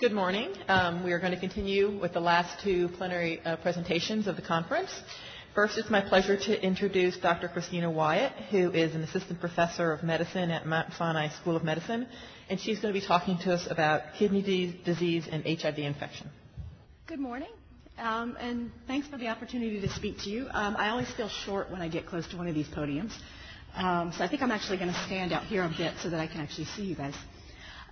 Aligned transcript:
Good 0.00 0.12
morning. 0.12 0.54
Um, 0.66 1.04
we 1.04 1.12
are 1.12 1.18
going 1.18 1.34
to 1.34 1.38
continue 1.38 2.00
with 2.00 2.14
the 2.14 2.20
last 2.20 2.64
two 2.64 2.88
plenary 2.88 3.38
uh, 3.44 3.56
presentations 3.56 4.28
of 4.28 4.36
the 4.36 4.40
conference. 4.40 4.88
First, 5.54 5.76
it's 5.76 5.90
my 5.90 6.00
pleasure 6.00 6.38
to 6.38 6.64
introduce 6.64 7.18
Dr. 7.18 7.48
Christina 7.48 7.90
Wyatt, 7.90 8.32
who 8.50 8.70
is 8.70 8.94
an 8.94 9.02
assistant 9.02 9.40
professor 9.40 9.92
of 9.92 10.02
medicine 10.02 10.50
at 10.50 10.66
Mount 10.66 10.94
Sinai 10.94 11.28
School 11.28 11.54
of 11.54 11.64
Medicine, 11.64 12.06
and 12.48 12.58
she's 12.58 12.80
going 12.80 12.94
to 12.94 12.98
be 12.98 13.06
talking 13.06 13.36
to 13.42 13.52
us 13.52 13.68
about 13.68 14.14
kidney 14.18 14.40
disease 14.86 15.28
and 15.30 15.44
HIV 15.44 15.80
infection. 15.80 16.30
Good 17.06 17.20
morning. 17.20 17.50
Um, 17.98 18.38
and 18.40 18.70
thanks 18.86 19.06
for 19.06 19.18
the 19.18 19.28
opportunity 19.28 19.82
to 19.82 19.88
speak 19.90 20.20
to 20.20 20.30
you. 20.30 20.46
Um, 20.50 20.76
I 20.78 20.88
always 20.88 21.10
feel 21.10 21.28
short 21.28 21.70
when 21.70 21.82
I 21.82 21.88
get 21.88 22.06
close 22.06 22.26
to 22.28 22.38
one 22.38 22.48
of 22.48 22.54
these 22.54 22.68
podiums. 22.68 23.12
Um, 23.74 24.14
so 24.16 24.24
I 24.24 24.28
think 24.28 24.40
I'm 24.40 24.50
actually 24.50 24.78
going 24.78 24.94
to 24.94 25.04
stand 25.04 25.34
out 25.34 25.44
here 25.44 25.62
a 25.62 25.74
bit 25.76 25.92
so 26.02 26.08
that 26.08 26.20
I 26.20 26.26
can 26.26 26.40
actually 26.40 26.64
see 26.64 26.84
you 26.84 26.94
guys. 26.94 27.12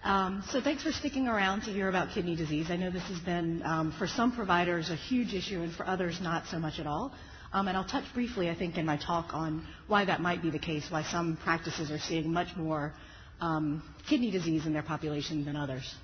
Um, 0.05 0.45
so 0.51 0.61
thanks 0.61 0.83
for 0.85 0.93
sticking 0.93 1.27
around 1.27 1.63
to 1.63 1.73
hear 1.73 1.89
about 1.89 2.11
kidney 2.11 2.37
disease. 2.37 2.71
I 2.71 2.77
know 2.77 2.91
this 2.91 3.03
has 3.09 3.19
been, 3.21 3.63
um, 3.65 3.93
for 3.99 4.07
some 4.07 4.33
providers, 4.33 4.91
a 4.91 4.95
huge 4.95 5.35
issue, 5.35 5.61
and 5.61 5.73
for 5.73 5.87
others, 5.87 6.21
not 6.21 6.47
so 6.47 6.59
much 6.59 6.79
at 6.79 6.87
all. 6.87 7.13
Um, 7.53 7.67
and 7.67 7.77
I'll 7.77 7.85
touch 7.85 8.05
briefly, 8.15 8.49
I 8.49 8.55
think, 8.55 8.77
in 8.77 8.87
my 8.87 8.97
talk 8.97 9.35
on 9.35 9.67
why 9.89 10.05
that 10.05 10.21
might 10.21 10.41
be 10.43 10.51
the 10.51 10.59
case, 10.59 10.87
why 10.91 11.03
some 11.03 11.37
practices 11.43 11.91
are 11.91 11.99
seeing 11.99 12.33
much 12.33 12.49
more 12.57 12.93
um, 13.41 13.83
kidney 14.09 14.31
disease 14.31 14.67
in 14.67 14.73
their 14.73 14.83
population 14.83 15.45
than 15.45 15.57
others. 15.57 15.95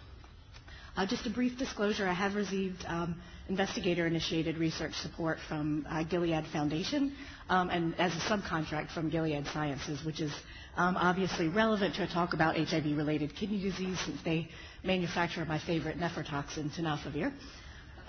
Uh, 0.97 1.06
just 1.06 1.27
a 1.27 1.31
brief 1.31 1.59
disclosure, 1.59 2.06
I 2.09 2.12
have 2.15 2.34
received 2.34 2.84
um, 2.87 3.17
investigator-initiated 3.48 4.56
research 4.59 4.95
support 4.95 5.39
from 5.48 5.87
uh, 5.91 6.03
Gilead 6.05 6.47
Foundation 6.53 7.12
um, 7.48 7.69
and 7.70 7.95
as 8.01 8.12
a 8.15 8.20
subcontract 8.20 8.92
from 8.92 9.11
Gilead 9.11 9.47
Sciences, 9.53 10.05
which 10.05 10.20
is 10.20 10.33
um, 10.77 10.96
obviously 10.96 11.48
relevant 11.48 11.95
to 11.96 12.02
a 12.02 12.06
talk 12.06 12.33
about 12.34 12.56
HIV-related 12.56 13.34
kidney 13.37 13.60
disease 13.62 13.98
since 14.01 14.20
they 14.23 14.48
manufacture 14.83 15.45
my 15.45 15.59
favorite 15.59 15.98
nephrotoxin, 15.98 16.70
tenofovir. 16.70 17.33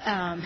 Um, 0.05 0.43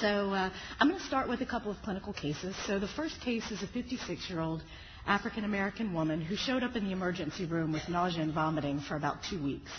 so 0.00 0.30
uh, 0.32 0.50
I'm 0.80 0.88
going 0.88 1.00
to 1.00 1.06
start 1.06 1.28
with 1.28 1.40
a 1.42 1.46
couple 1.46 1.70
of 1.70 1.76
clinical 1.82 2.12
cases. 2.12 2.54
So 2.66 2.78
the 2.78 2.88
first 2.88 3.20
case 3.20 3.50
is 3.50 3.62
a 3.62 3.66
56-year-old 3.66 4.62
African 5.06 5.44
American 5.44 5.92
woman 5.92 6.20
who 6.22 6.34
showed 6.36 6.62
up 6.62 6.76
in 6.76 6.84
the 6.84 6.92
emergency 6.92 7.44
room 7.44 7.72
with 7.72 7.88
nausea 7.88 8.22
and 8.22 8.32
vomiting 8.32 8.80
for 8.80 8.96
about 8.96 9.22
two 9.28 9.42
weeks. 9.42 9.70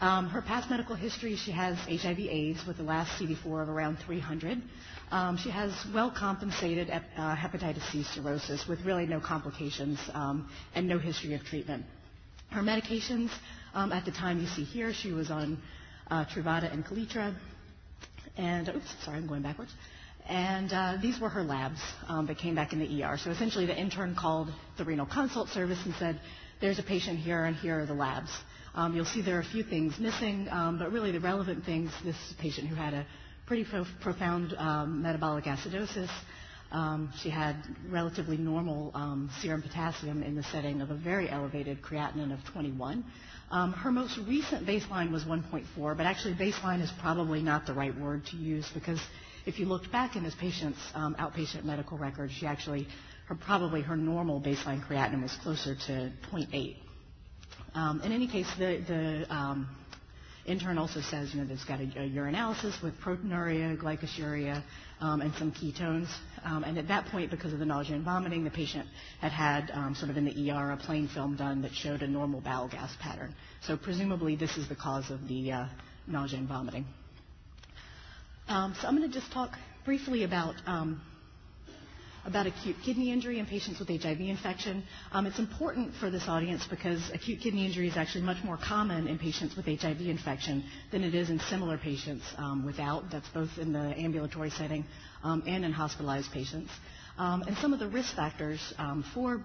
Um, 0.00 0.28
her 0.28 0.42
past 0.42 0.70
medical 0.70 0.94
history, 0.94 1.34
she 1.34 1.50
has 1.50 1.76
HIV/AIDS 1.78 2.64
with 2.68 2.76
the 2.76 2.84
last 2.84 3.10
CD4 3.20 3.62
of 3.62 3.68
around 3.68 3.98
300. 4.06 4.62
Um, 5.10 5.36
she 5.36 5.50
has 5.50 5.72
well 5.92 6.12
compensated 6.16 6.88
uh, 6.88 7.34
hepatitis 7.34 7.90
C 7.90 8.04
cirrhosis 8.04 8.68
with 8.68 8.80
really 8.84 9.06
no 9.06 9.18
complications 9.18 9.98
um, 10.14 10.48
and 10.76 10.86
no 10.86 10.98
history 10.98 11.34
of 11.34 11.42
treatment. 11.44 11.84
Her 12.50 12.62
medications, 12.62 13.30
um, 13.74 13.90
at 13.90 14.04
the 14.04 14.12
time 14.12 14.40
you 14.40 14.46
see 14.46 14.62
here, 14.62 14.92
she 14.92 15.10
was 15.10 15.32
on 15.32 15.58
uh, 16.10 16.24
Truvada 16.26 16.72
and 16.72 16.84
Kaletra. 16.86 17.34
And, 18.36 18.68
oops, 18.68 18.94
sorry, 19.04 19.16
I'm 19.18 19.26
going 19.26 19.42
backwards. 19.42 19.72
And 20.28 20.72
uh, 20.72 20.98
these 21.02 21.18
were 21.18 21.28
her 21.28 21.42
labs 21.42 21.80
um, 22.06 22.26
that 22.26 22.38
came 22.38 22.54
back 22.54 22.72
in 22.72 22.78
the 22.78 23.02
ER. 23.02 23.18
So 23.18 23.30
essentially, 23.30 23.66
the 23.66 23.76
intern 23.76 24.14
called 24.14 24.48
the 24.76 24.84
renal 24.84 25.06
consult 25.06 25.48
service 25.48 25.78
and 25.84 25.94
said, 25.96 26.20
There's 26.60 26.78
a 26.78 26.82
patient 26.84 27.18
here, 27.18 27.44
and 27.44 27.56
here 27.56 27.80
are 27.80 27.86
the 27.86 27.94
labs. 27.94 28.30
Um, 28.78 28.94
you'll 28.94 29.06
see 29.06 29.22
there 29.22 29.38
are 29.38 29.40
a 29.40 29.44
few 29.44 29.64
things 29.64 29.98
missing, 29.98 30.46
um, 30.52 30.78
but 30.78 30.92
really 30.92 31.10
the 31.10 31.18
relevant 31.18 31.64
things 31.64 31.90
this 32.04 32.14
patient 32.38 32.68
who 32.68 32.76
had 32.76 32.94
a 32.94 33.04
pretty 33.44 33.64
pro- 33.64 33.84
profound 34.00 34.54
um, 34.56 35.02
metabolic 35.02 35.46
acidosis. 35.46 36.08
Um, 36.70 37.12
she 37.20 37.28
had 37.28 37.56
relatively 37.90 38.36
normal 38.36 38.92
um, 38.94 39.30
serum 39.42 39.62
potassium 39.62 40.22
in 40.22 40.36
the 40.36 40.44
setting 40.44 40.80
of 40.80 40.92
a 40.92 40.94
very 40.94 41.28
elevated 41.28 41.82
creatinine 41.82 42.32
of 42.32 42.38
21. 42.52 43.04
Um, 43.50 43.72
her 43.72 43.90
most 43.90 44.16
recent 44.28 44.64
baseline 44.64 45.10
was 45.10 45.24
1.4, 45.24 45.96
but 45.96 46.06
actually 46.06 46.34
baseline 46.34 46.80
is 46.80 46.92
probably 47.00 47.42
not 47.42 47.66
the 47.66 47.74
right 47.74 47.98
word 47.98 48.26
to 48.26 48.36
use 48.36 48.70
because 48.74 49.00
if 49.44 49.58
you 49.58 49.66
looked 49.66 49.90
back 49.90 50.14
in 50.14 50.22
this 50.22 50.36
patient's 50.36 50.78
outpatient 50.94 51.64
medical 51.64 51.98
record, 51.98 52.30
she 52.30 52.46
actually, 52.46 52.86
her, 53.26 53.34
probably 53.34 53.82
her 53.82 53.96
normal 53.96 54.40
baseline 54.40 54.86
creatinine 54.86 55.22
was 55.22 55.36
closer 55.42 55.74
to 55.74 56.12
0.8. 56.32 56.76
Um, 57.78 58.00
in 58.02 58.10
any 58.10 58.26
case, 58.26 58.48
the, 58.58 58.82
the 58.88 59.32
um, 59.32 59.68
intern 60.46 60.78
also 60.78 61.00
says, 61.00 61.32
you 61.32 61.40
know, 61.40 61.46
there's 61.46 61.62
got 61.62 61.78
a, 61.78 61.84
a 61.84 62.10
urinalysis 62.10 62.82
with 62.82 62.98
proteinuria, 63.00 63.78
glycosuria, 63.80 64.64
um, 65.00 65.20
and 65.20 65.32
some 65.34 65.52
ketones. 65.52 66.08
Um, 66.44 66.64
and 66.64 66.76
at 66.76 66.88
that 66.88 67.06
point, 67.06 67.30
because 67.30 67.52
of 67.52 67.60
the 67.60 67.64
nausea 67.64 67.94
and 67.94 68.04
vomiting, 68.04 68.42
the 68.42 68.50
patient 68.50 68.84
had 69.20 69.30
had 69.30 69.70
um, 69.72 69.94
sort 69.94 70.10
of 70.10 70.16
in 70.16 70.24
the 70.24 70.50
ER 70.50 70.72
a 70.72 70.76
plain 70.76 71.06
film 71.06 71.36
done 71.36 71.62
that 71.62 71.72
showed 71.72 72.02
a 72.02 72.08
normal 72.08 72.40
bowel 72.40 72.66
gas 72.66 72.90
pattern. 73.00 73.32
So 73.60 73.76
presumably 73.76 74.34
this 74.34 74.56
is 74.56 74.68
the 74.68 74.74
cause 74.74 75.08
of 75.12 75.28
the 75.28 75.52
uh, 75.52 75.66
nausea 76.08 76.40
and 76.40 76.48
vomiting. 76.48 76.84
Um, 78.48 78.74
so 78.80 78.88
I'm 78.88 78.96
going 78.96 79.08
to 79.08 79.20
just 79.20 79.30
talk 79.32 79.52
briefly 79.84 80.24
about 80.24 80.56
um, 80.66 81.00
about 82.28 82.46
acute 82.46 82.76
kidney 82.84 83.10
injury 83.10 83.38
in 83.38 83.46
patients 83.46 83.78
with 83.80 83.88
HIV 83.88 84.20
infection. 84.20 84.84
Um, 85.12 85.26
it's 85.26 85.38
important 85.38 85.94
for 85.94 86.10
this 86.10 86.28
audience 86.28 86.64
because 86.68 87.10
acute 87.12 87.40
kidney 87.40 87.64
injury 87.64 87.88
is 87.88 87.96
actually 87.96 88.20
much 88.24 88.44
more 88.44 88.58
common 88.58 89.08
in 89.08 89.18
patients 89.18 89.56
with 89.56 89.64
HIV 89.64 90.02
infection 90.02 90.62
than 90.92 91.02
it 91.02 91.14
is 91.14 91.30
in 91.30 91.40
similar 91.40 91.78
patients 91.78 92.24
um, 92.36 92.66
without. 92.66 93.10
That's 93.10 93.28
both 93.30 93.48
in 93.58 93.72
the 93.72 93.80
ambulatory 93.98 94.50
setting 94.50 94.84
um, 95.24 95.42
and 95.46 95.64
in 95.64 95.72
hospitalized 95.72 96.30
patients. 96.30 96.70
Um, 97.16 97.42
and 97.48 97.56
some 97.56 97.72
of 97.72 97.78
the 97.78 97.88
risk 97.88 98.14
factors 98.14 98.60
um, 98.78 99.02
for 99.14 99.42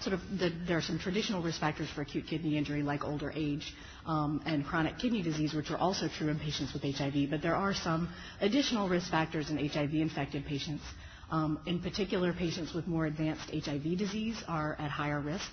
sort 0.00 0.14
of 0.14 0.20
the, 0.38 0.52
there 0.66 0.76
are 0.78 0.82
some 0.82 0.98
traditional 1.00 1.42
risk 1.42 1.58
factors 1.60 1.88
for 1.90 2.02
acute 2.02 2.26
kidney 2.28 2.56
injury 2.56 2.82
like 2.82 3.04
older 3.04 3.32
age 3.34 3.74
um, 4.06 4.40
and 4.46 4.64
chronic 4.64 4.96
kidney 4.98 5.22
disease, 5.22 5.54
which 5.54 5.70
are 5.72 5.76
also 5.78 6.06
true 6.08 6.28
in 6.28 6.38
patients 6.38 6.72
with 6.72 6.82
HIV. 6.82 7.30
But 7.30 7.42
there 7.42 7.56
are 7.56 7.74
some 7.74 8.08
additional 8.40 8.88
risk 8.88 9.10
factors 9.10 9.50
in 9.50 9.58
HIV 9.68 9.94
infected 9.94 10.46
patients. 10.46 10.82
Um, 11.32 11.58
in 11.64 11.80
particular, 11.80 12.34
patients 12.34 12.74
with 12.74 12.86
more 12.86 13.06
advanced 13.06 13.50
HIV 13.50 13.96
disease 13.96 14.36
are 14.46 14.76
at 14.78 14.90
higher 14.90 15.18
risk. 15.18 15.46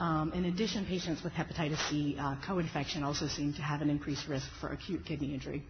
Um, 0.00 0.32
in 0.32 0.46
addition, 0.46 0.84
patients 0.86 1.22
with 1.22 1.32
hepatitis 1.34 1.78
C 1.88 2.16
uh, 2.18 2.34
co-infection 2.44 3.04
also 3.04 3.28
seem 3.28 3.52
to 3.54 3.62
have 3.62 3.80
an 3.80 3.90
increased 3.90 4.26
risk 4.26 4.48
for 4.60 4.70
acute 4.70 5.06
kidney 5.06 5.32
injury. 5.32 5.62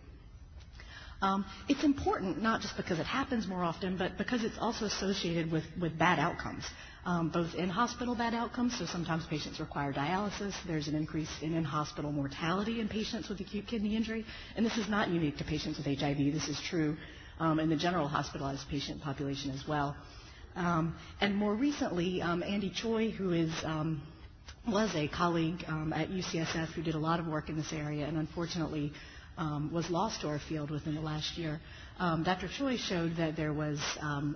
Um, 1.21 1.44
it's 1.69 1.84
important 1.84 2.41
not 2.43 2.62
just 2.62 2.75
because 2.78 2.98
it 2.98 3.04
happens 3.04 3.47
more 3.47 3.62
often, 3.62 3.98
but 3.98 4.16
because 4.16 4.43
it's 4.44 4.56
also 4.59 4.87
associated 4.87 5.53
with, 5.53 5.65
with 5.78 5.98
bad 5.98 6.19
outcomes, 6.19 6.65
um, 7.04 7.28
both 7.28 7.54
in 7.54 7.69
hospital 7.69 8.15
bad 8.15 8.32
outcomes. 8.32 8.78
So 8.78 8.87
sometimes 8.87 9.27
patients 9.27 9.60
require 9.60 9.92
dialysis. 9.92 10.54
There's 10.66 10.88
an 10.88 10.94
increase 10.94 11.28
in 11.42 11.53
in 11.53 11.65
hospital 11.65 12.10
mortality 12.12 12.81
in 12.81 12.88
patients 12.88 13.28
with 13.28 13.38
acute 13.41 13.66
kidney 13.66 13.94
injury. 13.94 14.25
And 14.56 14.65
this 14.65 14.78
is 14.78 14.88
not 14.88 15.09
unique 15.10 15.37
to 15.37 15.44
patients 15.44 15.77
with 15.77 15.87
HIV. 15.87 16.16
This 16.32 16.48
is 16.48 16.59
true 16.71 16.97
um, 17.41 17.59
in 17.59 17.69
the 17.71 17.77
general 17.77 18.06
hospitalized 18.06 18.69
patient 18.69 19.01
population 19.03 19.51
as 19.51 19.67
well. 19.67 19.97
Um, 20.55 20.95
and 21.21 21.34
more 21.34 21.55
recently, 21.55 22.23
um, 22.23 22.43
Andy 22.43 22.71
Choi, 22.71 23.11
who 23.11 23.33
is 23.33 23.53
um, 23.65 24.03
was 24.69 24.95
a 24.95 25.09
colleague 25.09 25.65
um, 25.69 25.93
at 25.93 26.11
UCSF 26.11 26.69
who 26.73 26.83
did 26.83 26.95
a 26.95 26.99
lot 26.99 27.19
of 27.19 27.27
work 27.27 27.49
in 27.49 27.56
this 27.56 27.73
area 27.73 28.06
and 28.06 28.17
unfortunately 28.19 28.93
was 29.73 29.89
lost 29.89 30.21
to 30.21 30.28
our 30.28 30.39
field 30.39 30.71
within 30.71 30.95
the 30.95 31.01
last 31.01 31.39
year. 31.39 31.59
Dr. 31.99 32.47
Choi 32.49 32.77
showed 32.77 33.17
that 33.17 33.37
there 33.37 33.55
was 33.55 33.81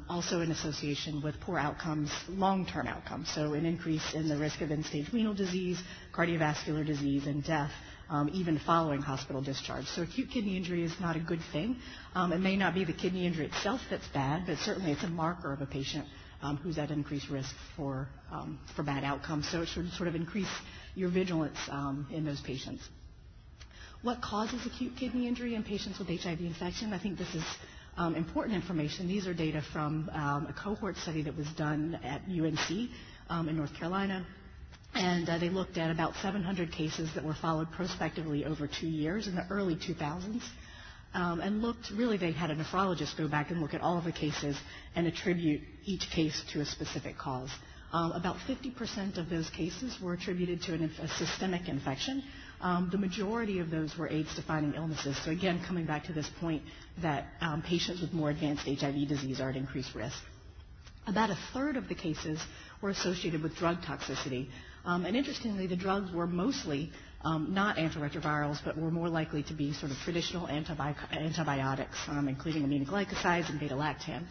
also 0.08 0.40
an 0.40 0.50
association 0.50 1.20
with 1.20 1.38
poor 1.40 1.58
outcomes, 1.58 2.10
long-term 2.30 2.86
outcomes, 2.86 3.28
so 3.34 3.52
an 3.52 3.66
increase 3.66 4.14
in 4.14 4.28
the 4.28 4.36
risk 4.38 4.62
of 4.62 4.70
end-stage 4.70 5.12
renal 5.12 5.34
disease, 5.34 5.78
cardiovascular 6.14 6.86
disease, 6.86 7.26
and 7.26 7.44
death 7.44 7.70
um, 8.14 8.30
even 8.32 8.60
following 8.64 9.00
hospital 9.02 9.42
discharge. 9.42 9.86
So 9.86 10.02
acute 10.02 10.30
kidney 10.30 10.56
injury 10.56 10.84
is 10.84 10.92
not 11.00 11.16
a 11.16 11.20
good 11.20 11.40
thing. 11.52 11.76
Um, 12.14 12.32
it 12.32 12.38
may 12.38 12.56
not 12.56 12.72
be 12.72 12.84
the 12.84 12.92
kidney 12.92 13.26
injury 13.26 13.46
itself 13.46 13.80
that's 13.90 14.06
bad, 14.08 14.44
but 14.46 14.56
certainly 14.58 14.92
it's 14.92 15.02
a 15.02 15.08
marker 15.08 15.52
of 15.52 15.60
a 15.60 15.66
patient 15.66 16.06
um, 16.40 16.56
who's 16.58 16.78
at 16.78 16.92
increased 16.92 17.28
risk 17.28 17.52
for, 17.76 18.08
um, 18.30 18.60
for 18.76 18.84
bad 18.84 19.02
outcomes. 19.02 19.48
So 19.50 19.62
it 19.62 19.68
should 19.68 19.90
sort 19.94 20.08
of 20.08 20.14
increase 20.14 20.50
your 20.94 21.10
vigilance 21.10 21.58
um, 21.70 22.06
in 22.12 22.24
those 22.24 22.40
patients. 22.40 22.88
What 24.02 24.22
causes 24.22 24.64
acute 24.64 24.92
kidney 24.96 25.26
injury 25.26 25.56
in 25.56 25.64
patients 25.64 25.98
with 25.98 26.06
HIV 26.06 26.38
infection? 26.40 26.92
I 26.92 27.00
think 27.00 27.18
this 27.18 27.34
is 27.34 27.44
um, 27.96 28.14
important 28.14 28.54
information. 28.54 29.08
These 29.08 29.26
are 29.26 29.34
data 29.34 29.60
from 29.72 30.08
um, 30.12 30.46
a 30.46 30.52
cohort 30.52 30.96
study 30.98 31.22
that 31.22 31.36
was 31.36 31.48
done 31.56 31.98
at 32.04 32.20
UNC 32.28 32.90
um, 33.28 33.48
in 33.48 33.56
North 33.56 33.74
Carolina 33.74 34.24
and 34.94 35.28
uh, 35.28 35.38
they 35.38 35.48
looked 35.50 35.76
at 35.78 35.90
about 35.90 36.14
700 36.22 36.70
cases 36.72 37.10
that 37.14 37.24
were 37.24 37.34
followed 37.34 37.70
prospectively 37.72 38.44
over 38.44 38.66
two 38.68 38.86
years 38.86 39.26
in 39.26 39.34
the 39.34 39.46
early 39.50 39.76
2000s. 39.76 40.42
Um, 41.14 41.40
and 41.40 41.62
looked, 41.62 41.90
really, 41.90 42.16
they 42.16 42.32
had 42.32 42.50
a 42.50 42.56
nephrologist 42.56 43.16
go 43.16 43.28
back 43.28 43.50
and 43.50 43.60
look 43.60 43.72
at 43.72 43.80
all 43.80 43.96
of 43.98 44.04
the 44.04 44.12
cases 44.12 44.56
and 44.96 45.06
attribute 45.06 45.62
each 45.84 46.10
case 46.10 46.42
to 46.52 46.60
a 46.60 46.64
specific 46.64 47.16
cause. 47.18 47.50
Um, 47.92 48.10
about 48.12 48.36
50% 48.48 49.18
of 49.18 49.30
those 49.30 49.48
cases 49.50 49.96
were 50.02 50.14
attributed 50.14 50.60
to 50.62 50.74
an, 50.74 50.90
a 51.00 51.06
systemic 51.06 51.68
infection. 51.68 52.24
Um, 52.60 52.88
the 52.90 52.98
majority 52.98 53.60
of 53.60 53.70
those 53.70 53.96
were 53.96 54.08
AIDS-defining 54.08 54.74
illnesses. 54.74 55.16
So 55.24 55.30
again, 55.30 55.62
coming 55.64 55.84
back 55.84 56.04
to 56.06 56.12
this 56.12 56.28
point 56.40 56.62
that 57.02 57.26
um, 57.40 57.62
patients 57.62 58.00
with 58.00 58.12
more 58.12 58.30
advanced 58.30 58.64
HIV 58.66 59.06
disease 59.06 59.40
are 59.40 59.50
at 59.50 59.56
increased 59.56 59.94
risk. 59.94 60.18
About 61.06 61.30
a 61.30 61.38
third 61.52 61.76
of 61.76 61.88
the 61.88 61.94
cases 61.94 62.40
were 62.82 62.90
associated 62.90 63.42
with 63.42 63.54
drug 63.56 63.82
toxicity, 63.82 64.48
Um, 64.84 65.06
and 65.06 65.16
interestingly, 65.16 65.66
the 65.66 65.76
drugs 65.76 66.12
were 66.12 66.26
mostly 66.26 66.90
um, 67.22 67.54
not 67.54 67.76
antiretrovirals, 67.76 68.58
but 68.64 68.76
were 68.76 68.90
more 68.90 69.08
likely 69.08 69.42
to 69.44 69.54
be 69.54 69.72
sort 69.72 69.90
of 69.90 69.98
traditional 69.98 70.46
antibi- 70.46 70.94
antibiotics, 71.10 71.96
um, 72.08 72.28
including 72.28 72.62
aminoglycosides 72.66 73.48
and 73.48 73.58
beta-lactams. 73.58 74.28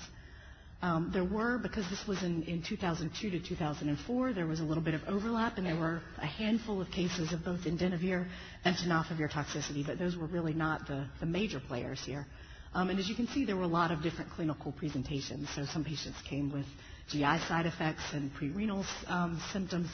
Um, 0.84 1.12
there 1.14 1.24
were, 1.24 1.58
because 1.60 1.90
this 1.90 2.06
was 2.08 2.22
in, 2.24 2.44
in 2.44 2.62
2002 2.62 3.30
to 3.32 3.40
2004, 3.40 4.34
there 4.34 4.46
was 4.46 4.60
a 4.60 4.64
little 4.64 4.84
bit 4.84 4.94
of 4.94 5.02
overlap, 5.08 5.58
and 5.58 5.66
there 5.66 5.78
were 5.78 6.02
a 6.22 6.26
handful 6.26 6.82
of 6.82 6.92
cases 6.92 7.32
of 7.32 7.44
both 7.46 7.62
indinavir 7.62 8.28
and 8.66 8.76
tenofovir 8.76 9.32
toxicity, 9.32 9.86
but 9.86 9.98
those 9.98 10.18
were 10.18 10.28
really 10.28 10.54
not 10.54 10.86
the, 10.88 11.06
the 11.22 11.26
major 11.26 11.62
players 11.68 12.02
here. 12.06 12.28
Um, 12.76 12.90
and 12.90 13.00
as 13.00 13.08
you 13.08 13.16
can 13.16 13.28
see, 13.28 13.46
there 13.46 13.56
were 13.56 13.64
a 13.64 13.68
lot 13.68 13.92
of 13.92 14.02
different 14.04 14.32
clinical 14.32 14.74
presentations. 14.74 15.48
So 15.56 15.64
some 15.66 15.86
patients 15.86 16.18
came 16.30 16.52
with 16.52 16.66
GI 17.10 17.40
side 17.48 17.66
effects 17.66 18.04
and 18.14 18.30
prerenal 18.34 18.86
um, 19.08 19.40
symptoms. 19.54 19.88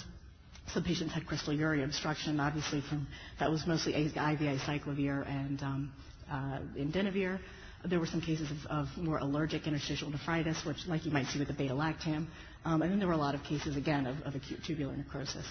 Some 0.73 0.83
patients 0.83 1.13
had 1.13 1.25
crystalluria 1.25 1.83
obstruction, 1.83 2.39
obviously 2.39 2.81
from 2.81 3.07
that 3.39 3.49
was 3.49 3.65
mostly 3.65 3.95
IV 3.95 4.13
acyclovir 4.13 5.27
and 5.27 5.61
um, 5.63 5.91
uh, 6.31 6.59
indinavir. 6.77 7.39
There 7.85 7.99
were 7.99 8.05
some 8.05 8.21
cases 8.21 8.51
of, 8.51 8.57
of, 8.69 8.87
more 8.97 9.17
allergic 9.19 9.65
interstitial 9.65 10.09
nephritis, 10.09 10.63
which, 10.65 10.85
like 10.85 11.05
you 11.05 11.11
might 11.11 11.27
see 11.27 11.39
with 11.39 11.47
the 11.47 11.53
beta-lactam, 11.53 12.27
um, 12.65 12.81
and 12.81 12.91
then 12.91 12.99
there 12.99 13.07
were 13.07 13.13
a 13.13 13.17
lot 13.17 13.35
of 13.35 13.43
cases 13.43 13.77
again 13.77 14.05
of, 14.05 14.19
of 14.23 14.35
acute 14.35 14.59
tubular 14.65 14.95
necrosis. 14.95 15.45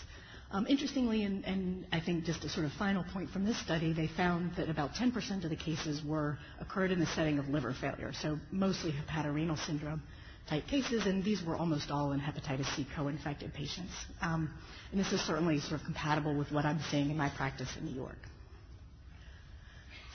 Um, 0.51 0.67
interestingly, 0.67 1.25
and, 1.25 1.45
and, 1.45 1.87
I 1.93 2.01
think 2.01 2.25
just 2.25 2.45
a 2.45 2.49
sort 2.49 2.67
of 2.67 2.73
final 2.73 3.05
point 3.13 3.31
from 3.31 3.45
this 3.45 3.59
study, 3.59 3.93
they 3.93 4.07
found 4.09 4.53
that 4.57 4.69
about 4.69 4.95
10% 4.95 5.45
of 5.45 5.51
the 5.51 5.57
cases 5.57 6.03
were 6.05 6.39
occurred 6.61 6.91
in 6.91 7.01
the 7.01 7.07
setting 7.07 7.39
of 7.39 7.49
liver 7.49 7.75
failure, 7.79 8.13
so 8.13 8.39
mostly 8.51 8.93
hepatorenal 8.93 9.59
syndrome 9.67 10.03
type 10.49 10.67
cases, 10.67 11.07
and 11.07 11.23
these 11.25 11.43
were 11.43 11.57
almost 11.57 11.91
all 11.91 12.13
in 12.13 12.21
hepatitis 12.21 12.67
C 12.75 12.87
co-infected 12.97 13.53
patients. 13.55 13.93
Um, 14.23 14.51
and 14.91 15.01
this 15.01 15.13
is 15.13 15.21
certainly 15.21 15.61
sort 15.61 15.81
of 15.81 15.85
compatible 15.85 16.35
with 16.35 16.51
what 16.51 16.65
I'm 16.65 16.81
seeing 16.91 17.11
in 17.11 17.17
my 17.17 17.29
practice 17.29 17.69
in 17.79 17.87
New 17.87 17.95
York. 17.95 18.19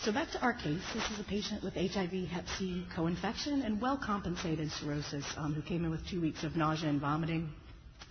So 0.02 0.12
back 0.12 0.32
to 0.32 0.42
our 0.42 0.54
case. 0.54 0.82
This 0.94 1.10
is 1.12 1.20
a 1.20 1.24
patient 1.24 1.64
with 1.64 1.76
HIV 1.76 2.28
hep 2.30 2.46
C 2.58 2.86
co-infection 2.96 3.62
and 3.62 3.80
well-compensated 3.82 4.70
cirrhosis 4.72 5.26
um, 5.38 5.54
who 5.54 5.62
came 5.62 5.86
in 5.86 5.92
with 5.92 6.06
two 6.08 6.20
weeks 6.20 6.44
of 6.44 6.56
nausea 6.58 6.90
and 6.90 7.00
vomiting 7.00 7.50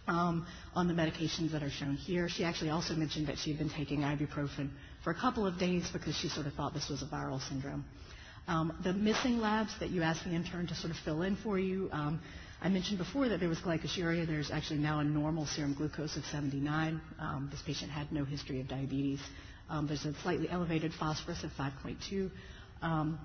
um, 0.09 0.47
on 0.75 0.89
the 0.89 0.95
medications 0.95 1.53
that 1.53 1.63
are 1.63 1.71
shown 1.71 1.95
here. 1.97 2.29
She 2.29 2.45
actually 2.45 2.71
also 2.71 2.95
mentioned 2.95 3.27
that 3.27 3.37
she 3.39 3.51
had 3.51 3.59
been 3.59 3.69
taking 3.69 4.01
ibuprofen 4.01 4.71
for 5.05 5.11
a 5.11 5.15
couple 5.15 5.47
of 5.47 5.59
days 5.59 5.89
because 5.93 6.17
she 6.17 6.29
sort 6.29 6.47
of 6.47 6.55
thought 6.55 6.73
this 6.73 6.89
was 6.89 7.03
a 7.03 7.07
viral 7.07 7.47
syndrome. 7.49 7.85
Um, 8.49 8.73
the 8.83 8.93
missing 8.93 9.39
labs 9.39 9.73
that 9.81 9.91
you 9.91 10.03
asked 10.03 10.25
the 10.25 10.31
intern 10.35 10.67
to 10.67 10.75
sort 10.75 10.91
of 10.91 10.97
fill 11.05 11.23
in 11.23 11.37
for 11.37 11.59
you, 11.59 11.89
um, 11.93 12.21
I 12.61 12.69
mentioned 12.69 12.99
before 12.99 13.29
that 13.29 13.41
there 13.41 13.49
was 13.49 13.59
glycosuria. 13.59 14.27
There's 14.27 14.51
actually 14.51 14.79
now 14.81 15.01
a 15.01 15.05
normal 15.05 15.47
serum 15.47 15.75
glucose 15.75 16.17
of 16.17 16.25
79. 16.27 17.01
Um, 17.19 17.49
this 17.51 17.63
patient 17.63 17.91
had 17.91 18.11
no 18.13 18.25
history 18.25 18.61
of 18.61 18.69
diabetes. 18.69 19.21
Um, 19.69 19.87
there's 19.87 20.05
a 20.05 20.15
slightly 20.23 20.49
elevated 20.51 20.93
phosphorus 20.95 21.43
of 21.45 21.51
5.2. 21.59 22.31
Um, 22.83 23.19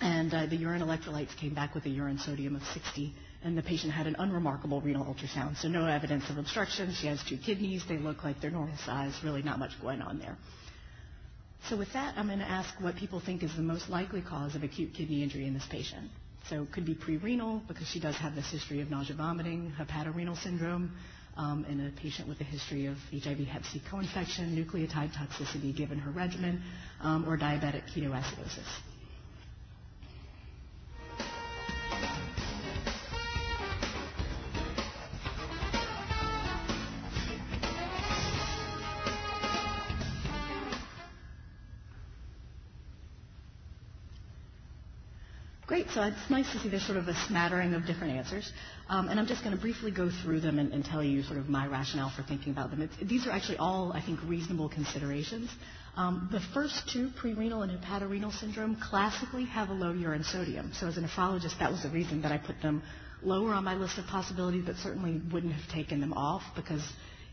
and 0.00 0.32
uh, 0.34 0.46
the 0.46 0.56
urine 0.56 0.82
electrolytes 0.82 1.34
came 1.38 1.54
back 1.54 1.74
with 1.74 1.86
a 1.86 1.88
urine 1.88 2.18
sodium 2.18 2.56
of 2.56 2.62
60. 2.74 3.14
And 3.44 3.56
the 3.56 3.62
patient 3.62 3.92
had 3.92 4.06
an 4.06 4.16
unremarkable 4.18 4.80
renal 4.80 5.04
ultrasound, 5.04 5.56
so 5.58 5.68
no 5.68 5.86
evidence 5.86 6.28
of 6.28 6.36
obstruction. 6.38 6.92
She 7.00 7.06
has 7.06 7.22
two 7.28 7.36
kidneys. 7.38 7.84
They 7.88 7.96
look 7.98 8.24
like 8.24 8.40
they're 8.40 8.50
normal 8.50 8.76
size. 8.84 9.14
Really 9.22 9.42
not 9.42 9.58
much 9.58 9.70
going 9.80 10.02
on 10.02 10.18
there. 10.18 10.36
So 11.68 11.76
with 11.76 11.92
that, 11.94 12.14
I'm 12.16 12.28
going 12.28 12.38
to 12.38 12.48
ask 12.48 12.72
what 12.80 12.94
people 12.96 13.18
think 13.18 13.42
is 13.42 13.54
the 13.56 13.62
most 13.62 13.88
likely 13.88 14.22
cause 14.22 14.54
of 14.54 14.62
acute 14.62 14.94
kidney 14.94 15.22
injury 15.24 15.46
in 15.46 15.54
this 15.54 15.66
patient. 15.68 16.10
So 16.48 16.62
it 16.62 16.70
could 16.70 16.84
be 16.84 16.94
pre-renal 16.94 17.60
because 17.66 17.88
she 17.88 17.98
does 17.98 18.14
have 18.16 18.36
this 18.36 18.48
history 18.48 18.80
of 18.80 18.88
nausea 18.88 19.16
vomiting, 19.16 19.72
hepatorenal 19.76 20.40
syndrome, 20.40 20.92
um, 21.36 21.66
in 21.68 21.84
a 21.84 21.90
patient 22.00 22.28
with 22.28 22.40
a 22.40 22.44
history 22.44 22.86
of 22.86 22.96
HIV 23.12 23.40
hep 23.48 23.64
C 23.64 23.82
co-infection, 23.90 24.54
nucleotide 24.56 25.10
toxicity 25.12 25.76
given 25.76 25.98
her 25.98 26.12
regimen, 26.12 26.62
um, 27.00 27.28
or 27.28 27.36
diabetic 27.36 27.82
ketoacidosis. 27.92 28.95
So 45.96 46.02
it's 46.02 46.28
nice 46.28 46.52
to 46.52 46.58
see 46.58 46.68
there's 46.68 46.84
sort 46.84 46.98
of 46.98 47.08
a 47.08 47.14
smattering 47.26 47.72
of 47.72 47.86
different 47.86 48.12
answers. 48.12 48.52
Um, 48.90 49.08
and 49.08 49.18
I'm 49.18 49.26
just 49.26 49.42
going 49.42 49.56
to 49.56 49.60
briefly 49.62 49.90
go 49.90 50.10
through 50.22 50.40
them 50.40 50.58
and, 50.58 50.70
and, 50.74 50.84
tell 50.84 51.02
you 51.02 51.22
sort 51.22 51.38
of 51.38 51.48
my 51.48 51.66
rationale 51.66 52.12
for 52.14 52.22
thinking 52.22 52.52
about 52.52 52.68
them. 52.70 52.82
It's, 52.82 52.94
these 53.02 53.26
are 53.26 53.30
actually 53.30 53.56
all, 53.56 53.94
I 53.94 54.02
think, 54.02 54.20
reasonable 54.26 54.68
considerations. 54.68 55.48
Um, 55.96 56.28
the 56.30 56.40
first 56.52 56.90
two, 56.92 57.08
prerenal 57.18 57.62
and 57.62 57.72
hepatorenal 57.80 58.30
syndrome, 58.38 58.76
classically 58.76 59.46
have 59.46 59.70
a 59.70 59.72
low 59.72 59.94
urine 59.94 60.22
sodium. 60.22 60.70
So 60.78 60.86
as 60.86 60.98
a 60.98 61.00
nephrologist, 61.00 61.58
that 61.60 61.72
was 61.72 61.82
the 61.82 61.88
reason 61.88 62.20
that 62.20 62.30
I 62.30 62.36
put 62.36 62.60
them 62.60 62.82
lower 63.22 63.54
on 63.54 63.64
my 63.64 63.74
list 63.74 63.96
of 63.96 64.04
possibilities, 64.04 64.64
but 64.66 64.76
certainly 64.76 65.22
wouldn't 65.32 65.54
have 65.54 65.72
taken 65.72 66.02
them 66.02 66.12
off 66.12 66.42
because 66.54 66.86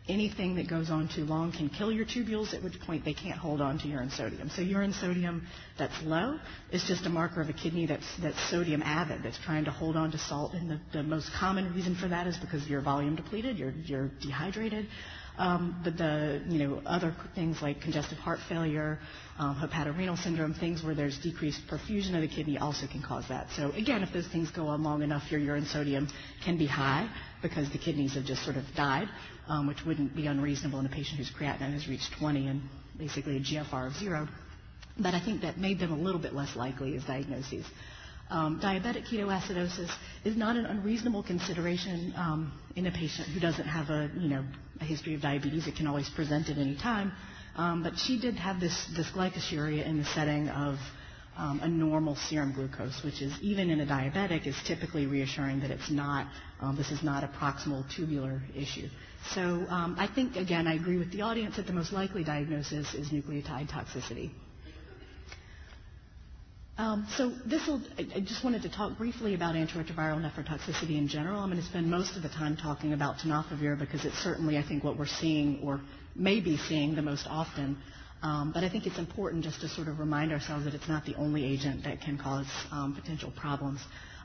anything 0.10 0.56
that 0.56 0.70
goes 0.70 0.90
on 0.90 1.08
too 1.08 1.24
long 1.24 1.52
can 1.52 1.70
kill 1.70 1.92
your 1.92 2.06
tubules, 2.06 2.54
at 2.54 2.62
which 2.62 2.80
point 2.82 3.06
they 3.06 3.14
can't 3.14 3.38
hold 3.38 3.62
on 3.62 3.80
to 3.80 3.88
urine 3.88 4.10
sodium. 4.10 4.50
So 4.50 4.62
urine 4.62 4.94
sodium 4.94 5.48
that's 5.78 5.94
low 6.04 6.40
is 6.72 6.84
just 6.84 7.06
a 7.06 7.10
marker 7.10 7.42
of 7.42 7.50
a 7.50 7.54
kidney 7.54 7.86
that's, 7.86 8.06
that's 8.22 8.40
sodium 8.50 8.82
avid, 8.82 9.24
that's 9.24 9.40
trying 9.40 9.66
to 9.66 9.72
hold 9.72 9.96
on 9.96 10.12
to 10.12 10.18
salt. 10.18 10.54
And 10.54 10.70
the, 10.70 10.80
the 10.92 11.04
most 11.04 11.32
common 11.40 11.74
reason 11.74 11.96
for 11.96 12.08
that 12.10 12.28
is 12.28 12.36
because 12.38 12.68
you're 12.68 12.82
volume 12.82 13.16
depleted, 13.16 13.58
you're, 13.58 13.74
you're 13.86 14.12
dehydrated. 14.22 14.88
Um, 15.38 15.82
but 15.84 15.98
the 15.98 16.42
you 16.48 16.60
know 16.60 16.82
other 16.86 17.16
things 17.34 17.60
like 17.62 17.82
congestive 17.82 18.20
heart 18.20 18.40
failure, 18.48 19.00
um, 19.40 19.56
hepatorenal 19.56 20.16
syndrome, 20.22 20.54
things 20.54 20.84
where 20.84 20.94
there's 20.94 21.18
decreased 21.18 21.62
perfusion 21.68 22.14
of 22.14 22.22
the 22.22 22.28
kidney 22.28 22.58
also 22.60 22.86
can 22.86 23.02
cause 23.02 23.28
that. 23.30 23.48
So 23.56 23.72
again, 23.72 24.04
if 24.04 24.14
those 24.14 24.28
things 24.28 24.52
go 24.52 24.68
on 24.68 24.84
long 24.84 25.02
enough, 25.02 25.32
your 25.32 25.40
urine 25.40 25.66
sodium 25.66 26.08
can 26.46 26.58
be 26.58 26.68
high 26.68 27.10
because 27.42 27.72
the 27.72 27.80
kidneys 27.80 28.14
have 28.14 28.26
just 28.26 28.44
sort 28.44 28.58
of 28.58 28.64
died 28.76 29.10
um, 29.48 29.68
which 29.68 29.84
wouldn't 29.86 30.16
be 30.16 30.28
unreasonable 30.28 30.80
in 30.80 30.86
a 30.86 30.90
patient 30.90 31.18
whose 31.18 31.32
creatinine 31.32 31.74
has 31.74 31.88
reached 31.88 32.12
20 32.20 32.48
and 32.48 32.62
basically 32.98 33.38
a 33.38 33.40
GFR 33.40 33.88
of 33.88 33.94
zero. 33.96 34.28
But 34.98 35.14
I 35.14 35.20
think 35.20 35.42
that 35.42 35.58
made 35.58 35.80
them 35.80 35.92
a 35.92 35.98
little 35.98 36.22
bit 36.22 36.34
less 36.34 36.56
likely 36.56 36.96
as 36.96 37.04
diagnoses. 37.04 37.66
Um, 38.30 38.60
diabetic 38.60 39.08
ketoacidosis 39.08 39.92
is 40.24 40.36
not 40.36 40.56
an 40.56 40.66
unreasonable 40.66 41.24
consideration 41.24 42.14
um, 42.16 42.52
in 42.76 42.88
a 42.88 42.92
patient 42.92 43.28
who 43.28 43.40
doesn't 43.40 43.66
have 43.68 43.90
a, 43.90 44.10
you 44.18 44.30
know, 44.30 44.44
a 44.82 44.86
history 44.86 45.14
of 45.14 45.22
diabetes. 45.22 45.68
It 45.68 45.76
can 45.76 45.88
always 45.88 46.10
present 46.10 46.50
at 46.50 46.58
any 46.58 46.76
time. 46.76 47.12
Um, 47.56 47.84
but 47.84 47.98
she 47.98 48.20
did 48.20 48.36
have 48.36 48.60
this, 48.60 48.88
this 48.96 49.08
glycosuria 49.12 49.86
in 49.86 49.98
the 50.00 50.06
setting 50.06 50.50
of 50.50 50.78
um, 51.38 51.60
a 51.62 51.68
normal 51.68 52.16
serum 52.16 52.54
glucose, 52.54 53.04
which 53.04 53.22
is 53.22 53.34
even 53.42 53.70
in 53.70 53.80
a 53.82 53.86
diabetic 53.86 54.48
is 54.48 54.56
typically 54.66 55.06
reassuring 55.06 55.60
that 55.62 55.72
it's 55.72 55.90
not, 55.90 56.28
um, 56.62 56.76
this 56.76 56.92
is 56.92 57.04
not 57.04 57.24
a 57.24 57.28
proximal 57.28 57.84
tubular 57.96 58.42
issue. 58.56 58.88
So 59.34 59.66
um, 59.70 59.96
I 59.98 60.08
think, 60.08 60.36
again, 60.36 60.68
I 60.68 60.74
agree 60.76 60.98
with 60.98 61.12
the 61.12 61.22
audience 61.22 61.56
that 61.56 61.66
the 61.68 61.74
most 61.74 61.94
likely 61.94 62.24
diagnosis 62.24 62.94
is 62.94 63.10
nucleotide 63.10 63.70
toxicity. 63.70 64.32
Um, 66.76 67.06
so 67.18 67.30
this 67.46 67.68
will, 67.68 67.82
I 68.00 68.20
just 68.22 68.44
wanted 68.44 68.64
to 68.64 68.70
talk 68.70 68.98
briefly 68.98 69.36
about 69.36 69.54
antiretroviral 69.54 70.20
nephrotoxicity 70.20 70.98
in 70.98 71.08
general. 71.08 71.40
I'm 71.40 71.50
going 71.52 71.62
to 71.62 71.68
spend 71.68 71.88
most 71.90 72.16
of 72.16 72.24
the 72.24 72.30
time 72.30 72.58
talking 72.58 72.94
about 72.94 73.18
tenofovir 73.20 73.78
because 73.78 74.06
it's 74.06 74.18
certainly, 74.18 74.58
I 74.58 74.64
think, 74.64 74.84
what 74.84 74.98
we're 74.98 75.06
seeing 75.06 75.60
or 75.64 75.80
may 76.16 76.40
be 76.40 76.58
seeing 76.58 76.96
the 76.96 77.04
most 77.04 77.28
often. 77.30 77.78
Um, 78.24 78.52
but 78.54 78.64
I 78.64 78.70
think 78.70 78.88
it's 78.88 78.98
important 78.98 79.44
just 79.44 79.62
to 79.62 79.68
sort 79.70 79.88
of 79.88 80.00
remind 80.00 80.32
ourselves 80.32 80.66
that 80.66 80.74
it's 80.74 80.88
not 80.88 81.06
the 81.06 81.14
only 81.16 81.46
agent 81.46 81.84
that 81.84 82.02
can 82.02 82.18
cause 82.18 82.48
um, 82.72 82.96
potential 82.96 83.32
problems. 83.36 83.80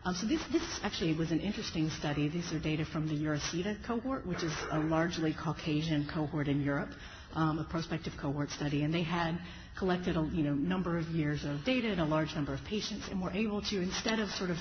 Um, 0.07 0.14
so 0.14 0.26
this, 0.26 0.40
this 0.50 0.62
actually 0.83 1.12
was 1.14 1.33
an 1.33 1.40
interesting 1.40 1.90
study. 1.90 2.28
These 2.28 2.50
are 2.52 2.59
data 2.59 2.87
from 2.87 3.09
the 3.09 3.14
EuroSIDA 3.14 3.85
cohort, 3.85 4.25
which 4.26 4.43
is 4.43 4.52
a 4.71 4.78
largely 4.78 5.35
Caucasian 5.35 6.09
cohort 6.14 6.49
in 6.49 6.62
Europe, 6.62 6.90
um, 7.35 7.59
a 7.59 7.64
prospective 7.64 8.14
cohort 8.19 8.50
study, 8.50 8.85
and 8.85 8.95
they 8.95 9.02
had 9.02 9.38
collected 9.79 10.17
a 10.17 10.29
you 10.33 10.43
know, 10.43 10.55
number 10.55 10.99
of 10.99 11.07
years 11.09 11.45
of 11.45 11.65
data 11.65 11.89
and 11.89 12.01
a 12.01 12.05
large 12.05 12.35
number 12.35 12.53
of 12.53 12.61
patients, 12.65 13.07
and 13.11 13.23
were 13.23 13.31
able 13.31 13.63
to, 13.63 13.81
instead 13.81 14.19
of 14.19 14.29
sort 14.31 14.51
of 14.51 14.57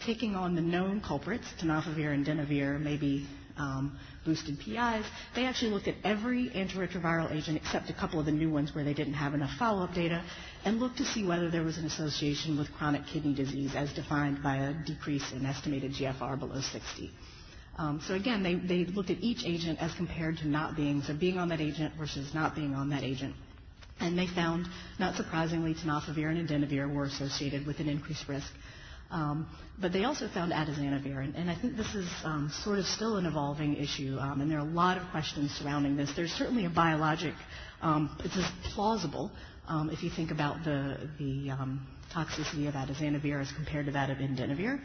picking 0.00 0.34
on 0.34 0.54
the 0.54 0.60
known 0.60 1.00
culprits, 1.00 1.46
tenofovir 1.60 2.12
and 2.12 2.26
indinavir, 2.26 2.80
maybe 2.80 3.26
um, 3.58 3.98
boosted 4.24 4.58
PIs, 4.58 5.04
they 5.34 5.44
actually 5.46 5.70
looked 5.70 5.88
at 5.88 5.94
every 6.04 6.50
antiretroviral 6.50 7.32
agent 7.32 7.56
except 7.56 7.88
a 7.90 7.94
couple 7.94 8.18
of 8.20 8.26
the 8.26 8.32
new 8.32 8.50
ones 8.50 8.74
where 8.74 8.84
they 8.84 8.92
didn't 8.94 9.14
have 9.14 9.34
enough 9.34 9.50
follow-up 9.58 9.94
data 9.94 10.22
and 10.64 10.78
looked 10.78 10.98
to 10.98 11.04
see 11.04 11.24
whether 11.24 11.50
there 11.50 11.62
was 11.62 11.78
an 11.78 11.86
association 11.86 12.58
with 12.58 12.70
chronic 12.74 13.06
kidney 13.06 13.34
disease 13.34 13.74
as 13.74 13.92
defined 13.94 14.42
by 14.42 14.56
a 14.56 14.74
decrease 14.84 15.32
in 15.32 15.46
estimated 15.46 15.92
GFR 15.92 16.38
below 16.38 16.60
60. 16.60 17.10
Um, 17.78 18.00
so 18.06 18.14
again, 18.14 18.42
they, 18.42 18.54
they 18.54 18.84
looked 18.90 19.10
at 19.10 19.18
each 19.20 19.44
agent 19.44 19.80
as 19.80 19.92
compared 19.94 20.38
to 20.38 20.48
not 20.48 20.76
being, 20.76 21.02
so 21.02 21.14
being 21.14 21.38
on 21.38 21.48
that 21.50 21.60
agent 21.60 21.94
versus 21.98 22.34
not 22.34 22.54
being 22.54 22.74
on 22.74 22.88
that 22.90 23.02
agent. 23.02 23.34
And 24.00 24.18
they 24.18 24.26
found, 24.26 24.66
not 24.98 25.14
surprisingly, 25.16 25.74
tenofovir 25.74 26.28
and 26.30 26.48
indinavir 26.48 26.92
were 26.92 27.04
associated 27.04 27.66
with 27.66 27.80
an 27.80 27.88
increased 27.88 28.28
risk 28.28 28.52
Um, 29.10 29.46
but 29.78 29.92
they 29.92 30.04
also 30.04 30.26
found 30.28 30.52
atazanavir, 30.52 31.22
and, 31.22 31.36
and 31.36 31.50
I 31.50 31.54
think 31.54 31.76
this 31.76 31.94
is 31.94 32.08
um, 32.24 32.50
sort 32.64 32.78
of 32.78 32.86
still 32.86 33.16
an 33.18 33.26
evolving 33.26 33.76
issue, 33.76 34.16
um, 34.20 34.40
and 34.40 34.50
there 34.50 34.58
are 34.58 34.66
a 34.66 34.70
lot 34.70 34.96
of 34.96 35.04
questions 35.10 35.52
surrounding 35.52 35.96
this. 35.96 36.10
There's 36.16 36.32
certainly 36.32 36.64
a 36.64 36.70
biologic, 36.70 37.34
um, 37.82 38.16
it's 38.24 38.34
plausible 38.74 39.30
um, 39.68 39.90
if 39.90 40.02
you 40.02 40.10
think 40.10 40.30
about 40.32 40.64
the, 40.64 41.08
the 41.18 41.50
um, 41.50 41.86
toxicity 42.12 42.66
of 42.68 42.74
atazanavir 42.74 43.40
as 43.40 43.52
compared 43.52 43.86
to 43.86 43.92
that 43.92 44.10
of 44.10 44.18
indinavir. 44.18 44.80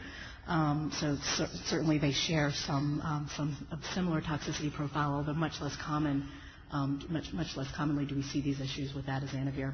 So 1.00 1.16
cer- 1.36 1.48
certainly 1.66 1.98
they 1.98 2.12
share 2.12 2.52
some, 2.52 3.02
some 3.36 3.56
similar 3.94 4.20
toxicity 4.20 4.72
profile, 4.72 5.14
although 5.14 5.32
much 5.34 5.60
less 5.60 5.74
common, 5.76 6.28
much, 6.72 7.32
much 7.32 7.56
less 7.56 7.70
commonly 7.76 8.04
do 8.06 8.14
we 8.14 8.22
see 8.22 8.40
these 8.40 8.60
issues 8.60 8.94
with 8.94 9.06
atazanavir. 9.06 9.72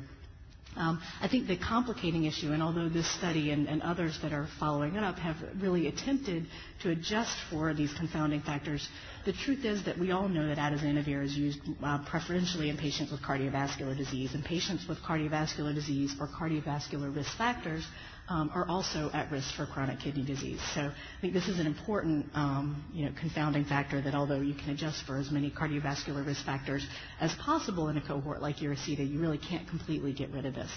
Um, 0.76 1.00
I 1.20 1.28
think 1.28 1.48
the 1.48 1.56
complicating 1.56 2.24
issue, 2.24 2.52
and 2.52 2.62
although 2.62 2.88
this 2.88 3.10
study 3.16 3.50
and, 3.50 3.66
and, 3.66 3.82
others 3.82 4.18
that 4.22 4.32
are 4.32 4.46
following 4.60 4.94
it 4.96 5.02
up 5.02 5.18
have 5.18 5.36
really 5.60 5.86
attempted 5.88 6.46
to 6.82 6.90
adjust 6.90 7.34
for 7.50 7.72
these 7.74 7.92
confounding 7.94 8.42
factors, 8.42 8.86
the 9.28 9.34
truth 9.34 9.62
is 9.66 9.84
that 9.84 9.98
we 9.98 10.10
all 10.10 10.26
know 10.26 10.46
that 10.48 10.56
atazanavir 10.56 11.22
is 11.22 11.36
used 11.36 11.60
uh, 11.84 11.98
preferentially 12.06 12.70
in 12.70 12.78
patients 12.78 13.12
with 13.12 13.20
cardiovascular 13.20 13.94
disease, 13.94 14.32
and 14.32 14.42
patients 14.42 14.88
with 14.88 14.96
cardiovascular 15.00 15.74
disease 15.74 16.14
or 16.18 16.26
cardiovascular 16.28 17.14
risk 17.14 17.36
factors 17.36 17.86
um, 18.30 18.50
are 18.54 18.66
also 18.66 19.10
at 19.12 19.30
risk 19.30 19.54
for 19.54 19.66
chronic 19.66 20.00
kidney 20.00 20.24
disease. 20.24 20.58
So 20.74 20.80
I 20.80 21.20
think 21.20 21.34
this 21.34 21.46
is 21.46 21.60
an 21.60 21.66
important, 21.66 22.24
um, 22.32 22.82
you 22.90 23.04
know, 23.04 23.12
confounding 23.20 23.66
factor 23.66 24.00
that 24.00 24.14
although 24.14 24.40
you 24.40 24.54
can 24.54 24.70
adjust 24.70 25.04
for 25.04 25.18
as 25.18 25.30
many 25.30 25.50
cardiovascular 25.50 26.24
risk 26.24 26.46
factors 26.46 26.86
as 27.20 27.34
possible 27.34 27.88
in 27.90 27.98
a 27.98 28.00
cohort 28.00 28.40
like 28.40 28.56
EuroSIDA, 28.56 29.06
you 29.10 29.20
really 29.20 29.36
can't 29.38 29.68
completely 29.68 30.14
get 30.14 30.30
rid 30.32 30.46
of 30.46 30.54
this. 30.54 30.70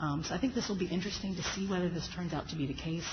Um, 0.00 0.24
so 0.24 0.34
I 0.34 0.38
think 0.38 0.54
this 0.54 0.66
will 0.66 0.78
be 0.78 0.86
interesting 0.86 1.34
to 1.36 1.42
see 1.42 1.66
whether 1.66 1.90
this 1.90 2.08
turns 2.16 2.32
out 2.32 2.48
to 2.48 2.56
be 2.56 2.64
the 2.66 2.72
case. 2.74 3.04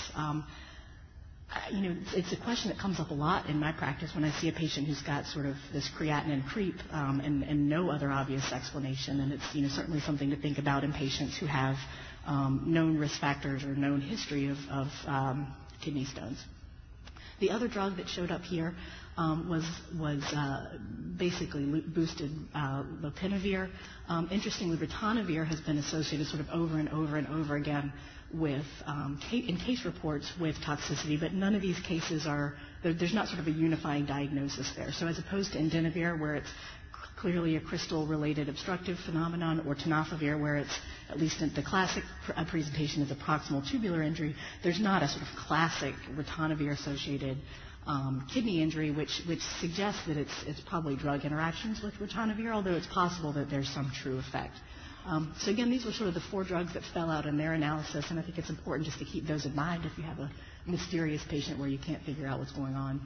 You 1.72 1.82
know, 1.82 1.96
it's 2.14 2.32
a 2.32 2.38
question 2.38 2.70
that 2.70 2.78
comes 2.80 3.00
up 3.00 3.10
a 3.10 3.14
lot 3.14 3.48
in 3.48 3.60
my 3.60 3.72
practice 3.72 4.14
when 4.14 4.24
I 4.24 4.32
see 4.40 4.50
a 4.50 4.52
patient 4.52 4.88
who's 4.88 5.02
got 5.02 5.26
sort 5.26 5.48
of 5.48 5.56
this 5.74 5.90
creatinine 5.98 6.46
creep 6.48 6.76
um, 6.92 7.22
and, 7.22 7.44
and, 7.44 7.68
no 7.68 7.90
other 7.90 8.12
obvious 8.12 8.52
explanation. 8.52 9.20
And 9.20 9.34
it's, 9.34 9.56
you 9.56 9.64
know, 9.64 9.70
certainly 9.70 10.00
something 10.00 10.30
to 10.30 10.36
think 10.36 10.60
about 10.60 10.84
in 10.84 10.94
patients 10.94 11.38
who 11.38 11.48
have 11.48 11.76
um, 12.28 12.66
known 12.68 12.98
risk 12.98 13.20
factors 13.20 13.64
or 13.64 13.70
known 13.76 14.00
history 14.00 14.48
of, 14.48 14.58
of 14.72 14.88
um, 15.08 15.54
kidney 15.84 16.06
stones. 16.06 16.38
The 17.40 17.50
other 17.52 17.68
drug 17.68 17.98
that 17.98 18.10
showed 18.10 18.32
up 18.32 18.42
here 18.42 18.76
um, 19.18 19.50
was 19.50 19.64
was 20.00 20.22
uh, 20.34 20.78
basically 21.18 21.66
boosted 21.82 22.32
uh, 22.54 22.84
lopinavir. 23.02 23.70
Um, 24.08 24.30
interestingly, 24.32 24.78
ritonavir 24.78 25.48
has 25.48 25.60
been 25.62 25.78
associated 25.78 26.28
sort 26.28 26.42
of 26.42 26.50
over 26.50 26.78
and 26.78 26.90
over 26.90 27.18
and 27.18 27.28
over 27.28 27.56
again 27.56 27.92
with 28.34 28.66
um, 28.86 29.20
in 29.32 29.58
case 29.58 29.86
reports 29.86 30.32
with 30.40 30.56
toxicity, 30.58 31.20
but 31.20 31.34
none 31.34 31.56
of 31.56 31.62
these 31.62 31.80
cases 31.80 32.28
are 32.28 32.54
there's 32.84 33.14
not 33.14 33.28
sort 33.28 33.40
of 33.40 33.48
a 33.48 33.52
unifying 33.52 34.06
diagnosis 34.06 34.72
there. 34.76 34.92
So 34.92 35.08
as 35.08 35.20
opposed 35.20 35.54
to 35.54 35.60
indinavir, 35.60 36.20
where 36.20 36.36
it's 36.36 36.50
clearly 37.20 37.58
a 37.58 37.60
crystal-related 37.62 38.48
obstructive 38.48 38.98
phenomenon, 39.06 39.62
or 39.68 39.76
tenofovir, 39.76 40.40
where 40.40 40.56
it's 40.58 40.80
at 41.10 41.20
least 41.20 41.42
in 41.42 41.52
the 41.54 41.62
classic 41.62 42.04
pr- 42.26 42.32
presentation 42.50 43.02
is 43.02 43.12
a 43.12 43.16
proximal 43.16 43.68
tubular 43.70 44.02
injury. 44.02 44.34
There's 44.64 44.80
not 44.80 45.04
a 45.04 45.08
sort 45.10 45.24
of 45.24 45.28
classic 45.38 45.94
ritonavir-associated 46.16 47.38
um, 47.88 48.26
kidney 48.34 48.62
injury, 48.62 48.92
which, 48.92 49.22
which 49.28 49.42
suggests 49.60 50.02
that 50.08 50.16
it's, 50.16 50.44
it's 50.48 50.62
probably 50.62 50.96
drug 50.96 51.26
interactions 51.26 51.82
with 51.82 51.94
ritonavir, 51.96 52.54
although 52.54 52.76
it's 52.76 52.88
possible 52.88 53.34
that 53.34 53.50
there's 53.50 53.70
some 53.70 53.92
true 54.02 54.18
effect. 54.20 54.54
Um, 55.10 55.34
so 55.40 55.50
again, 55.50 55.72
these 55.72 55.86
were 55.86 55.92
sort 55.92 56.08
of 56.10 56.14
the 56.14 56.22
four 56.30 56.44
drugs 56.44 56.74
that 56.76 56.84
fell 56.94 57.10
out 57.10 57.26
in 57.26 57.36
their 57.36 57.54
analysis, 57.54 58.06
and 58.12 58.20
I 58.20 58.22
think 58.22 58.38
it's 58.38 58.52
important 58.52 58.86
just 58.86 59.00
to 59.00 59.06
keep 59.06 59.26
those 59.26 59.44
in 59.48 59.56
mind 59.56 59.84
if 59.84 59.98
you 59.98 60.04
have 60.04 60.20
a 60.20 60.30
mysterious 60.68 61.24
patient 61.28 61.58
where 61.60 61.68
you 61.68 61.80
can't 61.80 62.04
figure 62.04 62.28
out 62.28 62.38
what's 62.38 62.52
going 62.52 62.76
on. 62.76 63.02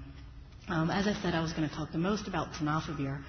Um, 0.68 0.90
as 0.92 1.08
I 1.08 1.14
said, 1.22 1.34
I 1.34 1.42
was 1.42 1.54
going 1.54 1.68
to 1.68 1.74
talk 1.74 1.94
the 1.94 1.98
most 1.98 2.28
about 2.28 2.52
tenofovir 2.54 3.22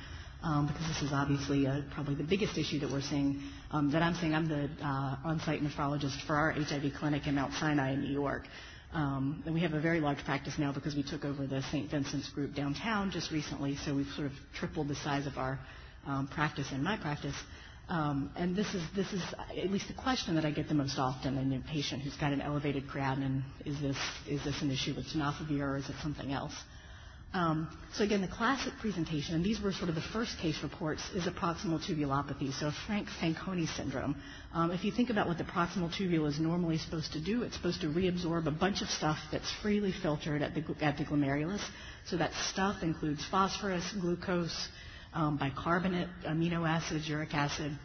um, 0.43 0.67
because 0.67 0.89
this 0.89 1.03
is 1.03 1.13
obviously 1.13 1.69
uh, 1.69 1.83
probably 1.95 2.17
the 2.17 2.25
biggest 2.25 2.59
issue 2.59 2.81
that 2.81 2.91
we're 2.91 3.01
seeing. 3.01 3.41
Um, 3.71 3.93
that 3.93 4.03
I'm 4.03 4.17
seeing, 4.17 4.35
I'm 4.35 4.49
the 4.49 4.69
uh, 4.85 5.17
on-site 5.25 5.63
nephrologist 5.63 6.21
for 6.27 6.35
our 6.35 6.51
HIV 6.51 6.95
clinic 6.99 7.29
in 7.29 7.37
Mount 7.37 7.53
Sinai 7.55 7.93
in 7.93 8.01
New 8.01 8.13
York. 8.13 8.43
Um, 8.93 9.41
and 9.47 9.55
we 9.55 9.61
have 9.61 9.75
a 9.75 9.81
very 9.81 10.01
large 10.01 10.25
practice 10.25 10.55
now 10.59 10.73
because 10.73 10.97
we 10.97 11.05
took 11.05 11.25
over 11.25 11.47
the 11.47 11.63
St. 11.71 11.89
Vincent's 11.91 12.29
group 12.31 12.55
downtown 12.57 13.13
just 13.13 13.31
recently, 13.31 13.77
so 13.85 13.95
we've 13.95 14.11
sort 14.17 14.27
of 14.27 14.33
tripled 14.59 14.89
the 14.89 14.95
size 14.97 15.27
of 15.29 15.39
our 15.39 15.61
um, 16.07 16.27
practice 16.29 16.71
in 16.73 16.83
my 16.83 16.97
practice. 16.97 17.35
Um, 17.89 18.31
and 18.37 18.57
this 18.57 18.73
is, 18.75 18.83
this 18.97 19.13
is 19.13 19.23
at 19.51 19.71
least 19.71 19.89
the 19.89 19.95
question 19.95 20.37
that 20.37 20.45
I 20.47 20.51
get 20.51 20.69
the 20.69 20.75
most 20.75 20.99
often 20.99 21.37
in 21.37 21.53
a 21.53 21.61
patient 21.71 22.03
who's 22.03 22.17
got 22.17 22.33
an 22.33 22.41
elevated 22.41 22.89
creatinine. 22.89 23.43
Is 23.67 23.79
this, 23.81 23.97
is 24.27 24.43
this 24.43 24.63
an 24.63 24.71
issue 24.71 24.95
with 24.95 25.07
tenofovir 25.07 25.61
or 25.61 25.77
is 25.77 25.89
it 25.89 25.97
something 26.03 26.33
else? 26.33 26.55
Um, 27.35 27.69
so 27.95 28.05
again, 28.05 28.21
the 28.21 28.29
classic 28.29 28.73
presentation, 28.81 29.35
and 29.35 29.45
these 29.45 29.61
were 29.61 29.73
sort 29.73 29.89
of 29.89 29.97
the 29.97 30.01
first 30.13 30.39
case 30.39 30.57
reports, 30.63 31.03
is 31.17 31.27
a 31.27 31.33
proximal 31.33 31.81
tubulopathy, 31.85 32.53
so 32.53 32.71
Frank 32.87 33.09
Fanconi 33.21 33.67
syndrome. 33.77 34.15
Um, 34.55 34.71
if 34.71 34.85
you 34.85 34.93
think 34.93 35.11
about 35.11 35.27
what 35.27 35.37
the 35.37 35.45
proximal 35.45 35.93
tubule 35.93 36.29
is 36.29 36.39
normally 36.39 36.79
supposed 36.79 37.13
to 37.15 37.21
do, 37.21 37.43
it's 37.43 37.57
supposed 37.57 37.81
to 37.81 37.89
reabsorb 37.89 38.47
a 38.47 38.53
bunch 38.53 38.83
of 38.83 38.89
stuff 38.89 39.19
that's 39.33 39.51
freely 39.63 39.93
filtered 40.01 40.43
at 40.43 40.55
the, 40.55 40.65
at 40.81 40.97
the 40.97 41.05
glomerulus. 41.05 41.61
So 42.07 42.17
that 42.19 42.31
stuff 42.53 42.85
includes 42.85 43.25
phosphorus, 43.33 43.85
glucose, 44.01 44.69
um, 45.15 45.37
bicarbonate, 45.37 46.09
amino 46.27 46.69
acids, 46.69 47.09
uric 47.09 47.35
acid. 47.35 47.77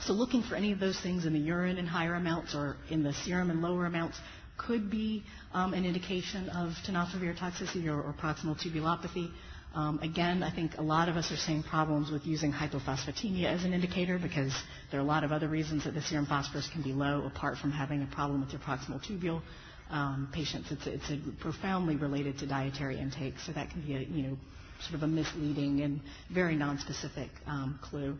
So 0.00 0.12
looking 0.12 0.42
for 0.42 0.56
any 0.56 0.72
of 0.72 0.80
those 0.80 1.00
things 1.00 1.24
in 1.24 1.32
the 1.32 1.38
urine 1.38 1.78
in 1.78 1.86
higher 1.86 2.14
amounts 2.14 2.54
or 2.54 2.76
in 2.90 3.02
the 3.02 3.14
serum 3.14 3.50
in 3.50 3.62
lower 3.62 3.86
amounts 3.86 4.18
could 4.58 4.90
be 4.90 5.22
um, 5.52 5.74
an 5.74 5.84
indication 5.84 6.48
of 6.50 6.72
tenofovir 6.86 7.36
toxicity 7.36 7.86
or, 7.86 8.00
or 8.02 8.14
proximal 8.14 8.56
tubulopathy. 8.58 9.30
Um, 9.74 9.98
again, 10.00 10.42
I 10.42 10.50
think 10.54 10.78
a 10.78 10.82
lot 10.82 11.08
of 11.08 11.16
us 11.16 11.30
are 11.30 11.36
seeing 11.36 11.62
problems 11.62 12.10
with 12.10 12.24
using 12.26 12.52
hypophosphatemia 12.52 13.44
as 13.44 13.64
an 13.64 13.74
indicator 13.74 14.18
because 14.18 14.54
there 14.90 14.98
are 14.98 15.02
a 15.02 15.06
lot 15.06 15.22
of 15.22 15.32
other 15.32 15.48
reasons 15.48 15.84
that 15.84 15.92
the 15.94 16.00
serum 16.02 16.26
phosphorus 16.26 16.68
can 16.72 16.82
be 16.82 16.92
low 16.92 17.24
apart 17.26 17.58
from 17.58 17.70
having 17.72 18.02
a 18.02 18.06
problem 18.06 18.40
with 18.40 18.50
your 18.50 18.60
proximal 18.60 19.02
tubule. 19.04 19.42
Um, 19.90 20.30
patients, 20.32 20.72
it's, 20.72 20.86
it's 20.86 21.22
profoundly 21.40 21.96
related 21.96 22.38
to 22.38 22.46
dietary 22.46 22.98
intake, 22.98 23.34
so 23.44 23.52
that 23.52 23.70
can 23.70 23.82
be 23.82 23.94
a 23.94 24.00
you 24.00 24.22
know 24.22 24.36
sort 24.82 24.94
of 24.94 25.02
a 25.02 25.06
misleading 25.06 25.80
and 25.82 26.00
very 26.30 26.54
nonspecific 26.56 27.28
um, 27.46 27.78
clue. 27.82 28.16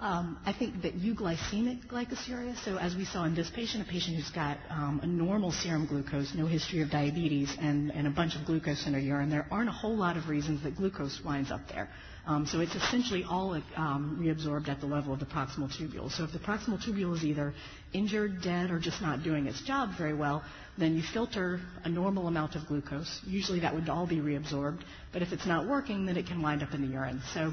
Um, 0.00 0.38
I 0.46 0.52
think 0.52 0.82
that 0.82 0.96
euglycemic 1.00 1.88
glycosuria, 1.88 2.56
so 2.64 2.76
as 2.78 2.94
we 2.94 3.04
saw 3.04 3.24
in 3.24 3.34
this 3.34 3.50
patient, 3.50 3.84
a 3.84 3.90
patient 3.90 4.14
who's 4.16 4.30
got 4.30 4.56
um, 4.70 5.00
a 5.02 5.06
normal 5.06 5.50
serum 5.50 5.86
glucose, 5.86 6.32
no 6.36 6.46
history 6.46 6.82
of 6.82 6.90
diabetes, 6.90 7.52
and, 7.60 7.90
and, 7.90 8.06
a 8.06 8.10
bunch 8.10 8.36
of 8.36 8.46
glucose 8.46 8.86
in 8.86 8.92
her 8.92 9.00
urine, 9.00 9.28
there 9.28 9.48
aren't 9.50 9.68
a 9.68 9.72
whole 9.72 9.96
lot 9.96 10.16
of 10.16 10.28
reasons 10.28 10.62
that 10.62 10.76
glucose 10.76 11.20
winds 11.24 11.50
up 11.50 11.62
there. 11.68 11.88
Um, 12.28 12.46
so 12.46 12.60
it's 12.60 12.76
essentially 12.76 13.24
all 13.24 13.60
um, 13.74 14.18
reabsorbed 14.22 14.68
at 14.68 14.80
the 14.80 14.86
level 14.86 15.12
of 15.12 15.18
the 15.18 15.26
proximal 15.26 15.68
tubule. 15.68 16.12
So 16.12 16.22
if 16.22 16.32
the 16.32 16.38
proximal 16.38 16.80
tubule 16.80 17.16
is 17.16 17.24
either 17.24 17.52
injured, 17.92 18.40
dead, 18.40 18.70
or 18.70 18.78
just 18.78 19.02
not 19.02 19.24
doing 19.24 19.46
its 19.48 19.60
job 19.62 19.96
very 19.98 20.14
well, 20.14 20.44
then 20.76 20.94
you 20.94 21.02
filter 21.02 21.60
a 21.82 21.88
normal 21.88 22.28
amount 22.28 22.54
of 22.54 22.66
glucose. 22.68 23.20
Usually 23.26 23.58
that 23.60 23.74
would 23.74 23.88
all 23.88 24.06
be 24.06 24.18
reabsorbed. 24.18 24.82
But 25.12 25.22
if 25.22 25.32
it's 25.32 25.46
not 25.46 25.66
working, 25.66 26.06
then 26.06 26.16
it 26.16 26.26
can 26.26 26.40
wind 26.40 26.62
up 26.62 26.72
in 26.72 26.82
the 26.82 26.92
urine. 26.92 27.20
So 27.34 27.52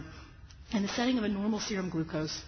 in 0.74 0.82
the 0.82 0.88
setting 0.90 1.18
of 1.18 1.24
a 1.24 1.30
normal 1.30 1.60
serum 1.60 1.90
glucose, 1.90 2.42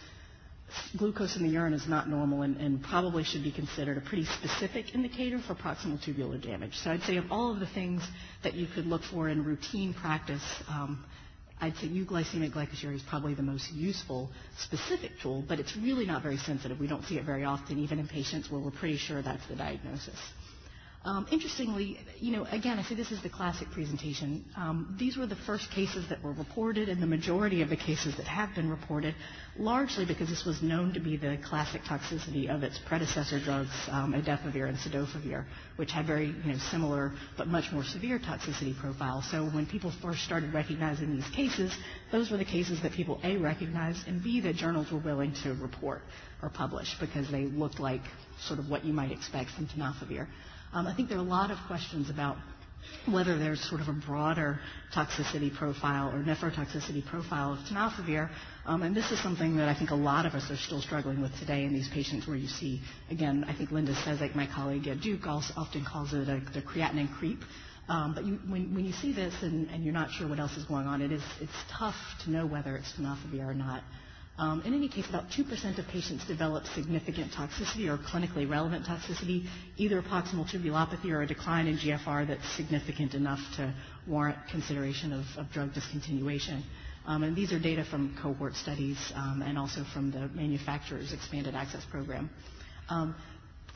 glucose 0.97 1.35
in 1.35 1.43
the 1.43 1.49
urine 1.49 1.73
is 1.73 1.87
not 1.87 2.09
normal 2.09 2.41
and, 2.41 2.57
and, 2.57 2.83
probably 2.83 3.23
should 3.23 3.43
be 3.43 3.51
considered 3.51 3.97
a 3.97 4.01
pretty 4.01 4.25
specific 4.25 4.93
indicator 4.95 5.39
for 5.39 5.55
proximal 5.55 6.01
tubular 6.03 6.37
damage. 6.37 6.75
So 6.77 6.91
I'd 6.91 7.03
say 7.03 7.17
of 7.17 7.31
all 7.31 7.51
of 7.51 7.59
the 7.59 7.67
things 7.67 8.01
that 8.43 8.53
you 8.53 8.67
could 8.67 8.85
look 8.85 9.03
for 9.03 9.29
in 9.29 9.43
routine 9.45 9.93
practice, 9.93 10.43
um, 10.69 11.05
I'd 11.59 11.75
say 11.77 11.87
euglycemic 11.87 12.51
glycosuria 12.51 12.95
is 12.95 13.01
probably 13.03 13.33
the 13.33 13.41
most 13.43 13.71
useful 13.71 14.29
specific 14.59 15.11
tool, 15.21 15.43
but 15.47 15.59
it's 15.59 15.75
really 15.77 16.05
not 16.05 16.21
very 16.21 16.37
sensitive. 16.37 16.79
We 16.79 16.87
don't 16.87 17.03
see 17.05 17.17
it 17.17 17.23
very 17.25 17.43
often, 17.45 17.79
even 17.79 17.97
in 17.99 18.07
patients 18.07 18.51
where 18.51 18.61
we're 18.61 18.71
pretty 18.71 18.97
sure 18.97 19.21
that's 19.21 19.45
the 19.47 19.55
diagnosis. 19.55 20.15
Um, 21.07 21.25
interestingly, 21.31 21.97
you 22.19 22.33
know, 22.33 22.45
again, 22.51 22.77
I 22.77 22.83
say 22.83 22.93
this 22.93 23.13
is 23.13 23.21
the 23.23 23.29
classic 23.29 23.71
presentation. 23.71 24.43
Um, 24.57 24.93
these 24.99 25.15
were 25.15 25.25
the 25.25 25.37
first 25.37 25.71
cases 25.71 26.05
that 26.09 26.21
were 26.21 26.33
reported, 26.33 26.89
and 26.89 27.01
the 27.01 27.07
majority 27.07 27.61
of 27.61 27.69
the 27.69 27.77
cases 27.77 28.17
that 28.17 28.25
have 28.27 28.53
been 28.53 28.69
reported, 28.69 29.15
largely 29.57 30.03
because 30.03 30.27
this 30.27 30.43
was 30.43 30.61
known 30.61 30.93
to 30.95 30.99
be 30.99 31.15
the 31.15 31.37
classic 31.45 31.81
toxicity 31.83 32.53
of 32.53 32.61
its 32.61 32.77
predecessor 32.85 33.39
drugs, 33.39 33.69
um, 33.89 34.13
adefovir 34.15 34.67
and 34.67 34.77
cidofovir, 34.77 35.45
which 35.77 35.93
had 35.93 36.05
very, 36.05 36.25
you 36.43 36.51
know, 36.51 36.57
similar 36.71 37.13
but 37.37 37.47
much 37.47 37.71
more 37.71 37.85
severe 37.85 38.19
toxicity 38.19 38.75
profiles. 38.77 39.23
So 39.31 39.45
when 39.45 39.65
people 39.65 39.93
first 40.01 40.25
started 40.25 40.53
recognizing 40.53 41.15
these 41.15 41.29
cases, 41.29 41.73
those 42.11 42.29
were 42.31 42.37
the 42.37 42.43
cases 42.43 42.81
that 42.81 42.91
people 42.91 43.17
A 43.23 43.37
recognized, 43.37 44.09
and 44.09 44.21
B 44.21 44.41
that 44.41 44.57
journals 44.57 44.91
were 44.91 44.99
willing 44.99 45.33
to 45.43 45.53
report 45.53 46.01
or 46.41 46.49
publish 46.49 46.93
because 46.99 47.31
they 47.31 47.45
looked 47.45 47.79
like 47.79 48.01
sort 48.41 48.59
of 48.59 48.69
what 48.69 48.83
you 48.83 48.91
might 48.91 49.13
expect 49.13 49.51
from 49.51 49.67
tenofovir. 49.67 50.27
Um, 50.73 50.87
I 50.87 50.95
think 50.95 51.09
there 51.09 51.17
are 51.17 51.21
a 51.21 51.23
lot 51.23 51.51
of 51.51 51.57
questions 51.67 52.09
about 52.09 52.37
whether 53.11 53.37
there's 53.37 53.61
sort 53.69 53.81
of 53.81 53.87
a 53.87 53.93
broader 53.93 54.59
toxicity 54.93 55.53
profile 55.53 56.09
or 56.09 56.23
nephrotoxicity 56.23 57.05
profile 57.05 57.53
of 57.53 57.59
tenofovir. 57.59 58.29
Um, 58.65 58.83
and 58.83 58.95
this 58.95 59.11
is 59.11 59.21
something 59.21 59.55
that 59.57 59.69
I 59.69 59.73
think 59.73 59.91
a 59.91 59.95
lot 59.95 60.25
of 60.25 60.33
us 60.33 60.49
are 60.51 60.57
still 60.57 60.81
struggling 60.81 61.21
with 61.21 61.37
today 61.39 61.63
in 61.63 61.73
these 61.73 61.89
patients 61.89 62.27
where 62.27 62.35
you 62.35 62.47
see, 62.47 62.81
again, 63.09 63.45
I 63.47 63.53
think 63.53 63.71
Linda 63.71 63.95
like 64.19 64.35
my 64.35 64.47
colleague 64.47 64.87
at 64.87 65.01
Duke 65.01 65.25
also 65.25 65.53
often 65.57 65.85
calls 65.85 66.13
it 66.13 66.25
the 66.25 66.61
creatinine 66.61 67.13
creep. 67.17 67.39
Um, 67.89 68.13
but 68.13 68.25
when, 68.49 68.83
you 68.83 68.91
see 68.91 69.13
this 69.13 69.33
and, 69.41 69.69
you're 69.83 69.93
not 69.93 70.11
sure 70.11 70.27
what 70.27 70.39
else 70.39 70.57
is 70.57 70.65
going 70.65 70.87
on, 70.87 71.01
it 71.01 71.11
is, 71.11 71.23
it's 71.39 71.51
tough 71.71 71.95
to 72.25 72.29
know 72.31 72.45
whether 72.45 72.75
it's 72.75 72.91
tenofovir 72.93 73.47
or 73.47 73.53
not. 73.53 73.83
Um, 74.39 74.61
in 74.65 74.73
any 74.75 74.87
case, 74.87 75.09
about 75.09 75.31
2% 75.31 75.79
of 75.79 75.87
patients 75.87 76.25
develop 76.27 76.63
significant 76.75 77.31
toxicity 77.31 77.87
or 77.89 77.97
clinically 77.97 78.47
relevant 78.49 78.85
toxicity, 78.85 79.47
either 79.77 80.01
proximal 80.03 80.45
tubulopathy 80.47 81.11
or 81.11 81.23
a 81.23 81.27
decline 81.27 81.65
in 81.65 81.77
GFR 81.77 82.27
that's 82.27 82.47
significant 82.55 83.15
enough 83.15 83.39
to 83.55 83.73
warrant 84.07 84.37
consideration 84.51 85.11
of, 85.11 85.25
of 85.37 85.51
drug 85.51 85.73
discontinuation. 85.73 86.61
Um, 87.07 87.23
and 87.23 87.35
these 87.35 87.51
are 87.51 87.57
data 87.59 87.83
from 87.83 88.15
cohort 88.21 88.55
studies 88.55 88.97
um, 89.15 89.41
and 89.43 89.57
also 89.57 89.83
from 89.93 90.11
the 90.11 90.27
manufacturer's 90.35 91.13
expanded 91.13 91.55
access 91.55 91.83
program. 91.85 92.29
Um, 92.89 93.15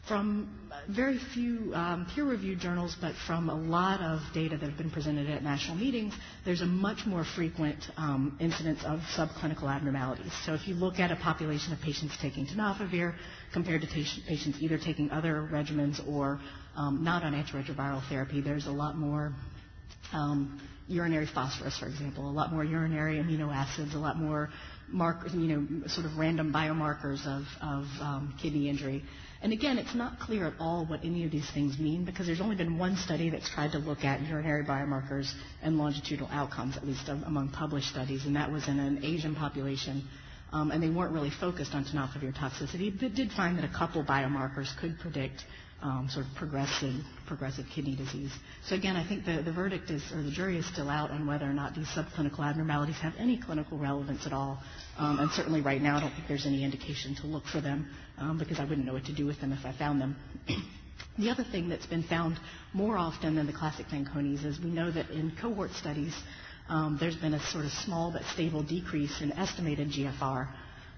from 0.07 0.57
very 0.89 1.19
few 1.33 1.73
um, 1.75 2.07
peer-reviewed 2.13 2.59
journals, 2.59 2.95
but 2.99 3.13
from 3.27 3.49
a 3.49 3.55
lot 3.55 4.01
of 4.01 4.19
data 4.33 4.57
that 4.57 4.67
have 4.67 4.77
been 4.77 4.89
presented 4.89 5.29
at 5.29 5.43
national 5.43 5.77
meetings, 5.77 6.13
there's 6.43 6.61
a 6.61 6.65
much 6.65 7.05
more 7.05 7.23
frequent 7.23 7.77
um, 7.97 8.35
incidence 8.39 8.79
of 8.83 8.99
subclinical 9.15 9.73
abnormalities. 9.73 10.31
So 10.45 10.53
if 10.53 10.67
you 10.67 10.73
look 10.73 10.99
at 10.99 11.11
a 11.11 11.15
population 11.15 11.71
of 11.71 11.79
patients 11.81 12.17
taking 12.21 12.47
tenofovir 12.47 13.15
compared 13.53 13.81
to 13.81 13.87
patients 13.87 14.57
either 14.59 14.77
taking 14.77 15.11
other 15.11 15.47
regimens 15.51 16.05
or 16.07 16.39
um, 16.75 17.03
not 17.03 17.23
on 17.23 17.33
antiretroviral 17.33 18.07
therapy, 18.09 18.41
there's 18.41 18.65
a 18.67 18.71
lot 18.71 18.97
more 18.97 19.33
um, 20.13 20.59
urinary 20.87 21.27
phosphorus, 21.27 21.77
for 21.77 21.85
example, 21.87 22.29
a 22.29 22.31
lot 22.33 22.51
more 22.51 22.63
urinary 22.63 23.17
amino 23.17 23.53
acids, 23.53 23.93
a 23.93 23.99
lot 23.99 24.17
more 24.17 24.49
you 25.33 25.57
know, 25.57 25.87
sort 25.87 26.05
of 26.05 26.17
random 26.17 26.51
biomarkers 26.51 27.25
of, 27.25 27.43
of 27.61 27.85
um, 28.01 28.33
kidney 28.41 28.67
injury. 28.67 29.03
And 29.43 29.51
again, 29.53 29.79
it's 29.79 29.95
not 29.95 30.19
clear 30.19 30.45
at 30.47 30.53
all 30.59 30.85
what 30.85 31.03
any 31.03 31.23
of 31.25 31.31
these 31.31 31.49
things 31.49 31.79
mean 31.79 32.05
because 32.05 32.27
there's 32.27 32.41
only 32.41 32.55
been 32.55 32.77
one 32.77 32.95
study 32.95 33.31
that's 33.31 33.49
tried 33.49 33.71
to 33.71 33.79
look 33.79 34.03
at 34.05 34.21
urinary 34.21 34.63
biomarkers 34.63 35.31
and 35.63 35.79
longitudinal 35.79 36.29
outcomes, 36.31 36.77
at 36.77 36.85
least 36.85 37.09
among 37.09 37.49
published 37.49 37.89
studies, 37.89 38.25
and 38.25 38.35
that 38.35 38.51
was 38.51 38.67
in 38.67 38.79
an 38.79 39.03
Asian 39.03 39.33
population. 39.35 40.03
Um, 40.53 40.69
and 40.71 40.83
they 40.83 40.89
weren't 40.89 41.13
really 41.13 41.31
focused 41.31 41.73
on 41.73 41.85
tenofovir 41.85 42.35
toxicity, 42.35 42.91
but 42.99 43.15
did 43.15 43.31
find 43.31 43.57
that 43.57 43.63
a 43.65 43.69
couple 43.69 44.03
biomarkers 44.03 44.67
could 44.79 44.99
predict 44.99 45.43
um, 45.81 46.07
sort 46.11 46.25
of 46.25 46.35
progressive, 46.35 46.93
progressive 47.27 47.65
kidney 47.73 47.95
disease. 47.95 48.31
So 48.65 48.75
again, 48.75 48.95
I 48.95 49.07
think 49.07 49.25
the, 49.25 49.41
the 49.41 49.51
verdict 49.51 49.89
is, 49.89 50.03
or 50.13 50.21
the 50.21 50.31
jury 50.31 50.57
is 50.57 50.65
still 50.67 50.89
out 50.89 51.09
on 51.11 51.25
whether 51.25 51.45
or 51.45 51.53
not 51.53 51.73
these 51.75 51.87
subclinical 51.87 52.39
abnormalities 52.39 52.95
have 52.97 53.13
any 53.17 53.37
clinical 53.37 53.77
relevance 53.77 54.25
at 54.25 54.33
all. 54.33 54.59
Um, 54.97 55.19
and 55.19 55.31
certainly 55.31 55.61
right 55.61 55.81
now, 55.81 55.97
I 55.97 56.01
don't 56.01 56.11
think 56.13 56.27
there's 56.27 56.45
any 56.45 56.63
indication 56.63 57.15
to 57.21 57.27
look 57.27 57.45
for 57.45 57.61
them 57.61 57.87
um, 58.17 58.37
because 58.37 58.59
I 58.59 58.63
wouldn't 58.65 58.85
know 58.85 58.93
what 58.93 59.05
to 59.05 59.13
do 59.15 59.25
with 59.25 59.41
them 59.41 59.51
if 59.53 59.65
I 59.65 59.71
found 59.77 59.99
them. 59.99 60.15
the 61.17 61.29
other 61.29 61.43
thing 61.51 61.69
that's 61.69 61.85
been 61.87 62.03
found 62.03 62.37
more 62.73 62.97
often 62.97 63.35
than 63.35 63.47
the 63.47 63.53
classic 63.53 63.87
Fanconi's 63.87 64.45
is 64.45 64.59
we 64.59 64.69
know 64.69 64.91
that 64.91 65.09
in 65.09 65.31
cohort 65.41 65.71
studies, 65.71 66.13
um, 66.69 66.97
there's 66.99 67.15
been 67.15 67.33
a 67.33 67.39
sort 67.47 67.65
of 67.65 67.71
small 67.71 68.11
but 68.11 68.21
stable 68.33 68.61
decrease 68.63 69.19
in 69.21 69.31
estimated 69.33 69.89
GFR. 69.89 70.47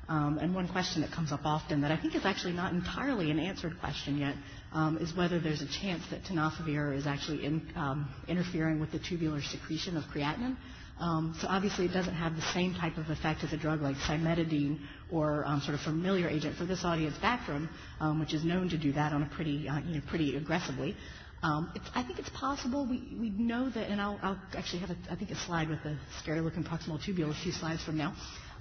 Um, 0.10 0.38
and 0.40 0.54
one 0.54 0.68
question 0.68 1.02
that 1.02 1.12
comes 1.12 1.32
up 1.32 1.42
often 1.46 1.82
that 1.82 1.92
I 1.92 1.98
think 1.98 2.14
is 2.16 2.26
actually 2.26 2.54
not 2.54 2.74
entirely 2.74 3.32
an 3.32 3.40
answered 3.40 3.80
question 3.80 4.18
yet 4.18 4.36
um, 4.74 4.98
is 4.98 5.16
whether 5.16 5.40
there's 5.40 5.62
a 5.62 5.68
chance 5.82 6.04
that 6.12 6.24
tenofovir 6.26 6.96
is 6.96 7.08
actually 7.08 7.46
in, 7.46 7.62
um, 7.76 8.10
interfering 8.28 8.80
with 8.82 8.92
the 8.92 9.00
tubular 9.00 9.42
secretion 9.42 9.96
of 9.96 10.04
creatinine. 10.06 10.58
Um, 11.00 11.36
so 11.42 11.48
obviously 11.50 11.86
it 11.86 11.94
doesn't 11.94 12.14
have 12.14 12.36
the 12.36 12.42
same 12.54 12.76
type 12.76 12.98
of 12.98 13.10
effect 13.10 13.44
as 13.44 13.54
a 13.54 13.58
drug 13.58 13.82
like 13.82 13.96
cimetidine 13.96 14.80
or 15.12 15.46
um, 15.46 15.62
sort 15.62 15.74
of 15.76 15.82
familiar 15.82 16.28
agent 16.30 16.56
for 16.58 16.66
this 16.66 16.84
audience, 16.84 17.16
Bactrim, 17.18 17.70
um, 18.00 18.20
which 18.20 18.34
is 18.34 18.44
known 18.44 18.70
to 18.70 18.78
do 18.78 18.92
that 18.94 19.14
on 19.14 19.24
a 19.24 19.26
pretty, 19.28 19.68
uh, 19.68 19.80
you 19.80 19.96
know, 19.96 20.02
pretty 20.08 20.36
aggressively. 20.36 20.96
Um, 21.42 21.74
I 21.96 22.04
think 22.04 22.20
it's 22.20 22.30
possible. 22.30 22.86
We, 22.86 23.18
we 23.20 23.30
know 23.32 23.70
that, 23.70 23.90
and 23.90 24.00
I'll, 24.00 24.18
I'll 24.22 24.40
actually 24.56 24.80
have, 24.80 24.92
a, 24.92 24.96
I 25.12 25.16
think, 25.16 25.32
a 25.32 25.36
slide 25.36 25.68
with 25.70 25.80
a 25.80 25.98
scary-looking 26.22 26.64
proximal 26.64 27.02
tubule 27.04 27.32
a 27.32 27.44
few 27.44 27.52
slides 27.52 27.84
from 27.84 27.98
now. 27.98 28.14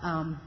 Um, 0.03 0.41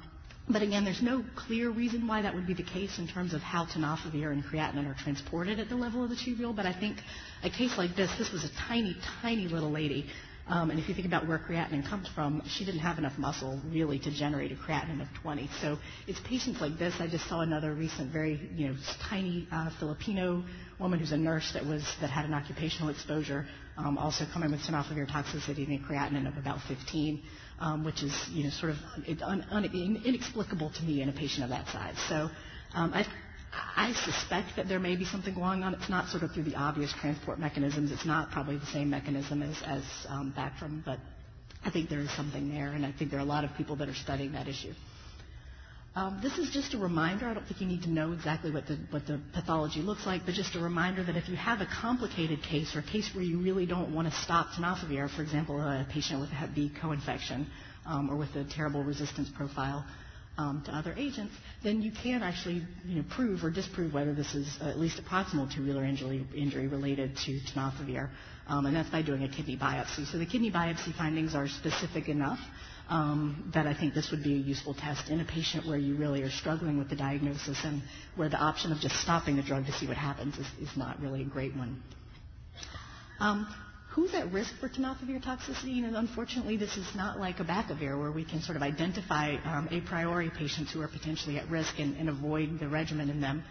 but 0.48 0.62
again, 0.62 0.86
there's 0.86 1.02
no 1.02 1.24
clear 1.36 1.70
reason 1.70 2.08
why 2.08 2.22
that 2.22 2.36
would 2.36 2.46
be 2.46 2.54
the 2.54 2.64
case 2.64 3.00
in 3.00 3.08
terms 3.08 3.34
of 3.34 3.42
how 3.42 3.66
tenofovir 3.66 4.32
and 4.32 4.44
creatinine 4.44 4.90
are 4.90 4.96
transported 5.02 5.60
at 5.60 5.70
the 5.70 5.76
level 5.76 6.04
of 6.04 6.10
the 6.10 6.16
tubule. 6.16 6.56
But 6.56 6.66
I 6.66 6.74
think 6.74 6.98
a 7.44 7.50
case 7.50 7.78
like 7.78 7.96
this, 7.96 8.12
this 8.18 8.32
was 8.32 8.44
a 8.44 8.50
tiny, 8.68 8.96
tiny 9.22 9.48
little 9.48 9.72
lady 9.72 10.08
um, 10.48 10.70
and 10.70 10.80
if 10.80 10.88
you 10.88 10.94
think 10.94 11.08
about 11.08 11.28
where 11.28 11.40
creatinine 11.40 11.88
comes 11.88 12.08
from, 12.14 12.44
she 12.48 12.66
didn't 12.66 12.82
have 12.82 13.00
enough 13.00 13.18
muscle 13.18 13.60
really 13.68 13.98
to 14.00 14.12
generate 14.12 14.52
a 14.52 14.56
creatinine 14.56 15.02
of 15.02 15.08
20. 15.24 15.50
So 15.60 15.80
it's 16.08 16.20
patients 16.20 16.62
like 16.62 16.78
this. 16.78 16.94
I 17.00 17.08
just 17.08 17.28
saw 17.28 17.42
another 17.42 17.74
recent, 17.74 18.14
very 18.14 18.50
you 18.56 18.68
know, 18.68 18.76
tiny 19.10 19.48
uh, 19.52 19.72
Filipino 19.80 20.44
woman 20.80 21.00
who's 21.00 21.14
a 21.14 21.18
nurse 21.18 21.52
that 21.54 21.66
was 21.66 21.84
that 22.00 22.12
had 22.12 22.26
an 22.26 22.34
occupational 22.34 22.90
exposure, 22.90 23.48
um, 23.78 23.98
also 23.98 24.26
coming 24.34 24.52
with 24.52 24.62
tenofovir 24.62 25.10
toxicity 25.10 25.68
and 25.68 25.84
a 25.84 25.88
creatinine 25.88 26.28
of 26.28 26.38
about 26.38 26.60
15, 26.68 27.24
um, 27.60 27.84
which 27.84 28.04
is 28.04 28.14
you 28.30 28.44
know 28.44 28.50
sort 28.50 28.72
of 28.74 28.78
un, 29.24 29.46
un, 29.52 29.66
inexplicable 30.06 30.72
to 30.72 30.84
me 30.84 31.02
in 31.02 31.10
a 31.10 31.14
patient 31.14 31.44
of 31.44 31.50
that 31.50 31.68
size. 31.68 31.96
So 32.10 32.30
um, 32.74 32.94
I, 32.94 33.06
I 33.76 33.94
suspect 33.94 34.56
that 34.58 34.68
there 34.68 34.80
may 34.80 34.96
be 34.96 35.06
something 35.06 35.34
going 35.34 35.64
on. 35.64 35.74
It's 35.74 35.90
not 35.90 36.10
sort 36.10 36.24
of 36.24 36.32
through 36.32 36.44
the 36.44 36.56
obvious 36.56 36.94
transport 37.00 37.40
mechanisms. 37.40 37.92
It's 37.92 38.06
not 38.06 38.32
probably 38.32 38.58
the 38.58 38.66
same 38.68 38.90
mechanism 38.90 39.42
as, 39.42 39.56
as 39.66 39.84
um, 40.10 40.34
Bactrim, 40.38 40.84
but 40.84 41.00
I 41.64 41.70
think 41.72 41.90
there 41.90 42.02
is 42.02 42.12
something 42.16 42.50
there, 42.50 42.72
and 42.72 42.86
I 42.86 42.92
think 42.92 43.12
there 43.12 43.20
are 43.20 43.24
a 43.24 43.26
lot 43.26 43.44
of 43.44 43.52
people 43.58 43.76
that 43.78 43.90
are 43.90 43.94
studying 43.96 44.34
that 44.34 44.48
issue. 44.48 44.74
Um, 45.98 46.20
this 46.22 46.38
is 46.38 46.50
just 46.50 46.74
a 46.74 46.78
reminder. 46.78 47.26
I 47.26 47.34
don't 47.34 47.48
think 47.48 47.62
you 47.62 47.68
need 47.68 47.84
to 47.84 47.90
know 47.90 48.12
exactly 48.12 48.52
what 48.52 48.68
the, 48.68 48.78
what 48.90 49.08
the 49.08 49.22
pathology 49.34 49.82
looks 49.82 50.06
like, 50.06 50.26
but 50.26 50.34
just 50.34 50.54
a 50.56 50.60
reminder 50.60 51.02
that 51.06 51.16
if 51.16 51.30
you 51.30 51.38
have 51.38 51.62
a 51.62 51.66
complicated 51.82 52.44
case 52.44 52.76
or 52.76 52.80
a 52.80 52.84
case 52.84 53.10
where 53.16 53.24
you 53.24 53.40
really 53.40 53.66
don't 53.66 53.96
want 53.96 54.10
to 54.10 54.14
stop 54.20 54.48
tenofovir, 54.50 55.10
for 55.16 55.22
example, 55.22 55.58
a 55.62 55.88
patient 55.90 56.20
with 56.20 56.30
a 56.32 56.36
Hep 56.36 56.54
B 56.54 56.70
co-infection 56.82 57.48
um, 57.86 58.10
or 58.10 58.18
with 58.18 58.36
a 58.36 58.44
terrible 58.44 58.84
resistance 58.84 59.30
profile, 59.38 59.86
um, 60.38 60.62
to 60.66 60.72
other 60.76 60.94
agents, 60.98 61.34
then 61.64 61.82
you 61.82 61.94
can 62.04 62.22
actually 62.22 62.62
you 62.84 62.96
know, 62.98 63.04
prove 63.12 63.42
or 63.44 63.50
disprove 63.50 63.94
whether 63.94 64.14
this 64.14 64.36
is 64.36 64.58
at 64.62 64.78
least 64.78 65.00
a 65.00 65.02
proximal 65.02 65.50
tubular 65.54 65.86
injury, 65.86 66.28
injury 66.36 66.68
related 66.68 67.16
to 67.26 67.40
tenofovir, 67.54 68.10
um, 68.48 68.66
and 68.66 68.76
that's 68.76 68.90
by 68.90 69.02
doing 69.02 69.24
a 69.24 69.30
kidney 69.30 69.56
biopsy. 69.56 70.06
So 70.12 70.18
the 70.18 70.26
kidney 70.26 70.52
biopsy 70.52 70.94
findings 70.94 71.34
are 71.36 71.48
specific 71.48 72.10
enough 72.10 72.40
um, 72.90 73.52
that 73.54 73.66
I 73.68 73.74
think 73.74 73.94
this 73.94 74.12
would 74.12 74.24
be 74.24 74.34
a 74.34 74.38
useful 74.38 74.74
test 74.74 75.10
in 75.10 75.20
a 75.20 75.26
patient 75.26 75.66
where 75.66 75.78
you 75.78 75.96
really 75.96 76.22
are 76.24 76.30
struggling 76.30 76.78
with 76.78 76.90
the 76.90 76.96
diagnosis 76.96 77.58
and 77.64 77.82
where 78.16 78.30
the 78.30 78.38
option 78.38 78.72
of 78.72 78.80
just 78.80 78.96
stopping 79.02 79.36
the 79.36 79.42
drug 79.44 79.66
to 79.66 79.72
see 79.74 79.88
what 79.88 79.98
happens 79.98 80.38
is, 80.38 80.48
is 80.62 80.78
not 80.78 81.00
really 81.02 81.22
a 81.22 81.26
great 81.26 81.56
one. 81.56 81.82
Um, 83.20 83.48
who's 83.92 84.14
at 84.14 84.32
risk 84.32 84.54
for 84.60 84.70
tenofovir 84.70 85.24
toxicity? 85.24 85.84
And 85.84 85.96
unfortunately, 85.96 86.58
this 86.58 86.78
is 86.78 86.88
not 86.96 87.20
like 87.20 87.38
abacavir 87.38 87.98
where 88.00 88.12
we 88.12 88.26
can 88.26 88.42
sort 88.42 88.56
of 88.58 88.62
identify 88.62 89.36
um, 89.46 89.68
a 89.72 89.82
priori 89.82 90.30
patients 90.30 90.72
who 90.72 90.82
are 90.82 90.88
potentially 90.88 91.38
at 91.38 91.50
risk 91.50 91.80
and, 91.80 91.96
and 91.98 92.10
avoid 92.10 92.60
the 92.60 92.68
regimen 92.68 93.10
in 93.10 93.22
them. 93.22 93.44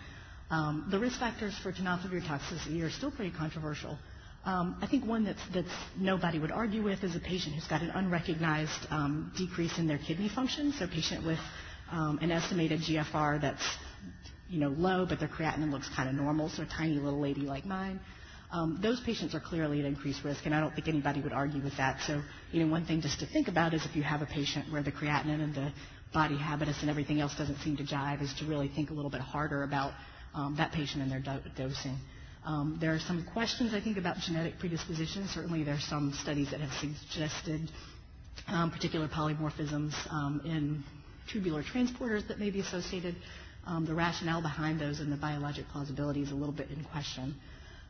Um, 0.50 0.86
the 0.90 0.98
risk 0.98 1.18
factors 1.18 1.56
for 1.62 1.72
tenofovir 1.72 2.22
toxicity 2.22 2.82
are 2.84 2.90
still 2.90 3.10
pretty 3.10 3.32
controversial. 3.36 3.98
Um, 4.46 4.76
I 4.82 4.86
think 4.86 5.06
one 5.06 5.24
that's, 5.24 5.40
that's, 5.54 5.68
nobody 5.98 6.38
would 6.38 6.50
argue 6.52 6.82
with 6.82 7.02
is 7.02 7.16
a 7.16 7.20
patient 7.20 7.54
who's 7.54 7.66
got 7.66 7.80
an 7.80 7.90
unrecognized 7.90 8.86
um, 8.90 9.32
decrease 9.36 9.78
in 9.78 9.86
their 9.86 9.98
kidney 9.98 10.28
function. 10.28 10.72
So 10.78 10.84
a 10.84 10.88
patient 10.88 11.24
with 11.26 11.38
um, 11.90 12.18
an 12.20 12.30
estimated 12.30 12.80
GFR 12.80 13.40
that's 13.40 13.62
you 14.48 14.60
know 14.60 14.68
low, 14.68 15.06
but 15.06 15.18
their 15.18 15.28
creatinine 15.28 15.70
looks 15.72 15.88
kind 15.96 16.08
of 16.08 16.14
normal, 16.14 16.50
so 16.50 16.62
a 16.62 16.66
tiny 16.66 16.94
little 16.94 17.20
lady 17.20 17.42
like 17.42 17.64
mine. 17.64 18.00
Those 18.80 19.00
patients 19.00 19.34
are 19.34 19.40
clearly 19.40 19.80
at 19.80 19.86
increased 19.86 20.22
risk, 20.22 20.46
and 20.46 20.54
I 20.54 20.60
don't 20.60 20.72
think 20.74 20.86
anybody 20.86 21.20
would 21.20 21.32
argue 21.32 21.60
with 21.60 21.76
that. 21.76 22.00
So, 22.06 22.22
you 22.52 22.62
know, 22.64 22.70
one 22.70 22.84
thing 22.84 23.00
just 23.00 23.18
to 23.18 23.26
think 23.26 23.48
about 23.48 23.74
is 23.74 23.84
if 23.84 23.96
you 23.96 24.04
have 24.04 24.22
a 24.22 24.26
patient 24.26 24.70
where 24.72 24.82
the 24.82 24.92
creatinine 24.92 25.42
and 25.42 25.52
the 25.54 25.72
body 26.12 26.36
habitus 26.36 26.76
and 26.82 26.88
everything 26.88 27.20
else 27.20 27.34
doesn't 27.36 27.58
seem 27.62 27.76
to 27.78 27.82
jive, 27.82 28.22
is 28.22 28.32
to 28.34 28.44
really 28.44 28.68
think 28.68 28.90
a 28.90 28.94
little 28.94 29.10
bit 29.10 29.20
harder 29.22 29.64
about 29.64 29.92
that 30.56 30.70
patient 30.72 31.02
and 31.02 31.10
their 31.10 31.18
do- 31.20 31.50
dosing. 31.56 31.96
Um, 32.44 32.76
there 32.80 32.92
are 32.94 32.98
some 32.98 33.24
questions, 33.32 33.72
I 33.72 33.80
think, 33.80 33.96
about 33.96 34.18
genetic 34.18 34.58
predisposition. 34.58 35.26
Certainly, 35.28 35.64
there 35.64 35.74
are 35.74 35.80
some 35.80 36.12
studies 36.12 36.50
that 36.50 36.60
have 36.60 36.72
suggested 36.74 37.70
um, 38.48 38.70
particular 38.70 39.08
polymorphisms 39.08 39.92
um, 40.12 40.42
in 40.44 40.84
tubular 41.32 41.62
transporters 41.62 42.26
that 42.28 42.38
may 42.38 42.50
be 42.50 42.60
associated. 42.60 43.16
Um, 43.66 43.86
the 43.86 43.94
rationale 43.94 44.42
behind 44.42 44.78
those 44.78 45.00
and 45.00 45.10
the 45.10 45.16
biologic 45.16 45.64
plausibility 45.72 46.20
is 46.22 46.30
a 46.30 46.34
little 46.34 46.54
bit 46.54 46.68
in 46.70 46.84
question. 46.84 47.34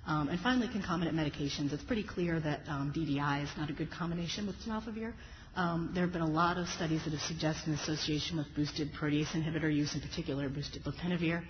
Um, 0.07 0.29
and 0.29 0.39
finally, 0.39 0.69
concomitant 0.69 1.17
medications. 1.17 1.73
It's 1.73 1.83
pretty 1.83 2.05
clear 2.05 2.39
that 2.41 2.61
um, 2.69 2.93
DDI 2.95 3.43
is 3.43 3.51
not 3.57 3.71
a 3.71 3.73
good 3.73 3.91
combination 3.91 4.47
with 4.47 4.57
tenofovir. 4.61 5.13
Um, 5.57 5.91
there 5.95 6.03
have 6.05 6.13
been 6.13 6.23
a 6.23 6.29
lot 6.31 6.59
of 6.59 6.69
studies 6.69 7.03
that 7.05 7.11
have 7.13 7.23
suggested 7.23 7.69
an 7.69 7.75
association 7.75 8.37
with 8.37 8.47
boosted 8.55 8.93
protease 8.93 9.29
inhibitor 9.29 9.73
use, 9.75 9.95
in 9.95 10.01
particular 10.01 10.49
boosted 10.49 10.85
lopinavir. 10.85 11.43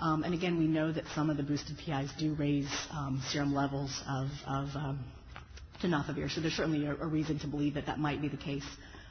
Um, 0.00 0.22
and 0.24 0.32
again, 0.32 0.58
we 0.58 0.66
know 0.66 0.92
that 0.92 1.04
some 1.14 1.28
of 1.28 1.36
the 1.36 1.42
boosted 1.42 1.76
PIs 1.78 2.10
do 2.18 2.34
raise 2.34 2.68
um, 2.92 3.22
serum 3.28 3.54
levels 3.54 4.02
of, 4.08 4.28
of 4.46 4.68
um, 4.74 5.04
tenofovir. 5.82 6.30
So 6.30 6.40
there's 6.40 6.54
certainly 6.54 6.86
a, 6.86 6.94
a 6.94 7.06
reason 7.06 7.38
to 7.40 7.46
believe 7.46 7.74
that 7.74 7.86
that 7.86 7.98
might 7.98 8.22
be 8.22 8.28
the 8.28 8.36
case. 8.38 8.64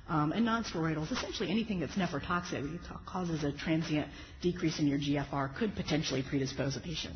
Um, 0.08 0.32
and 0.32 0.48
nonsteroidals, 0.48 1.12
essentially 1.12 1.52
anything 1.52 1.80
that's 1.80 1.94
nephrotoxic, 1.94 2.80
causes 3.06 3.44
a 3.44 3.52
transient 3.52 4.08
decrease 4.42 4.80
in 4.80 4.88
your 4.88 4.98
GFR, 4.98 5.56
could 5.56 5.76
potentially 5.76 6.24
predispose 6.28 6.76
a 6.76 6.80
patient 6.80 7.16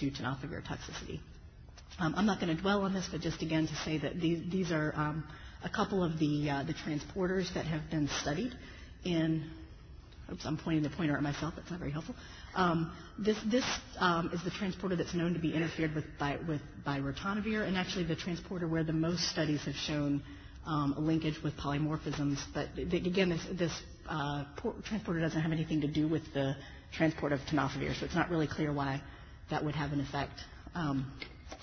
to 0.00 0.10
tenofovir 0.10 0.62
toxicity. 0.62 1.20
Um, 1.98 2.14
I'm 2.16 2.26
not 2.26 2.40
going 2.40 2.54
to 2.54 2.60
dwell 2.60 2.82
on 2.82 2.92
this, 2.92 3.08
but 3.10 3.22
just 3.22 3.40
again 3.40 3.66
to 3.66 3.74
say 3.76 3.98
that 3.98 4.20
these, 4.20 4.40
these 4.50 4.72
are 4.72 4.92
um, 4.96 5.24
a 5.62 5.70
couple 5.70 6.04
of 6.04 6.18
the, 6.18 6.50
uh, 6.50 6.64
the 6.64 6.74
transporters 6.74 7.52
that 7.54 7.64
have 7.64 7.88
been 7.90 8.08
studied 8.20 8.52
in. 9.04 9.50
Oops, 10.32 10.44
I'm 10.46 10.56
pointing 10.56 10.82
the 10.82 10.90
pointer 10.90 11.16
at 11.16 11.22
myself. 11.22 11.54
That's 11.56 11.70
not 11.70 11.78
very 11.80 11.90
helpful. 11.92 12.14
Um, 12.54 12.92
this 13.18 13.36
this 13.50 13.64
um, 13.98 14.30
is 14.32 14.42
the 14.42 14.50
transporter 14.50 14.96
that's 14.96 15.14
known 15.14 15.34
to 15.34 15.38
be 15.40 15.52
interfered 15.54 15.94
with 15.94 16.04
by, 16.18 16.38
with, 16.48 16.62
by 16.84 16.98
ritonavir, 16.98 17.66
and 17.66 17.76
actually 17.76 18.04
the 18.04 18.16
transporter 18.16 18.66
where 18.66 18.84
the 18.84 18.92
most 18.92 19.28
studies 19.28 19.60
have 19.64 19.74
shown 19.74 20.22
um, 20.66 20.94
a 20.96 21.00
linkage 21.00 21.38
with 21.42 21.54
polymorphisms. 21.56 22.38
But 22.54 22.68
again, 22.78 23.28
this, 23.28 23.46
this 23.58 23.72
uh, 24.08 24.44
transporter 24.84 25.20
doesn't 25.20 25.40
have 25.40 25.52
anything 25.52 25.80
to 25.82 25.88
do 25.88 26.08
with 26.08 26.22
the 26.32 26.56
transport 26.96 27.32
of 27.32 27.40
tenofovir, 27.40 27.98
so 27.98 28.06
it's 28.06 28.14
not 28.14 28.30
really 28.30 28.46
clear 28.46 28.72
why 28.72 29.02
that 29.50 29.62
would 29.64 29.74
have 29.74 29.92
an 29.92 30.00
effect. 30.00 30.40
Um, 30.74 31.12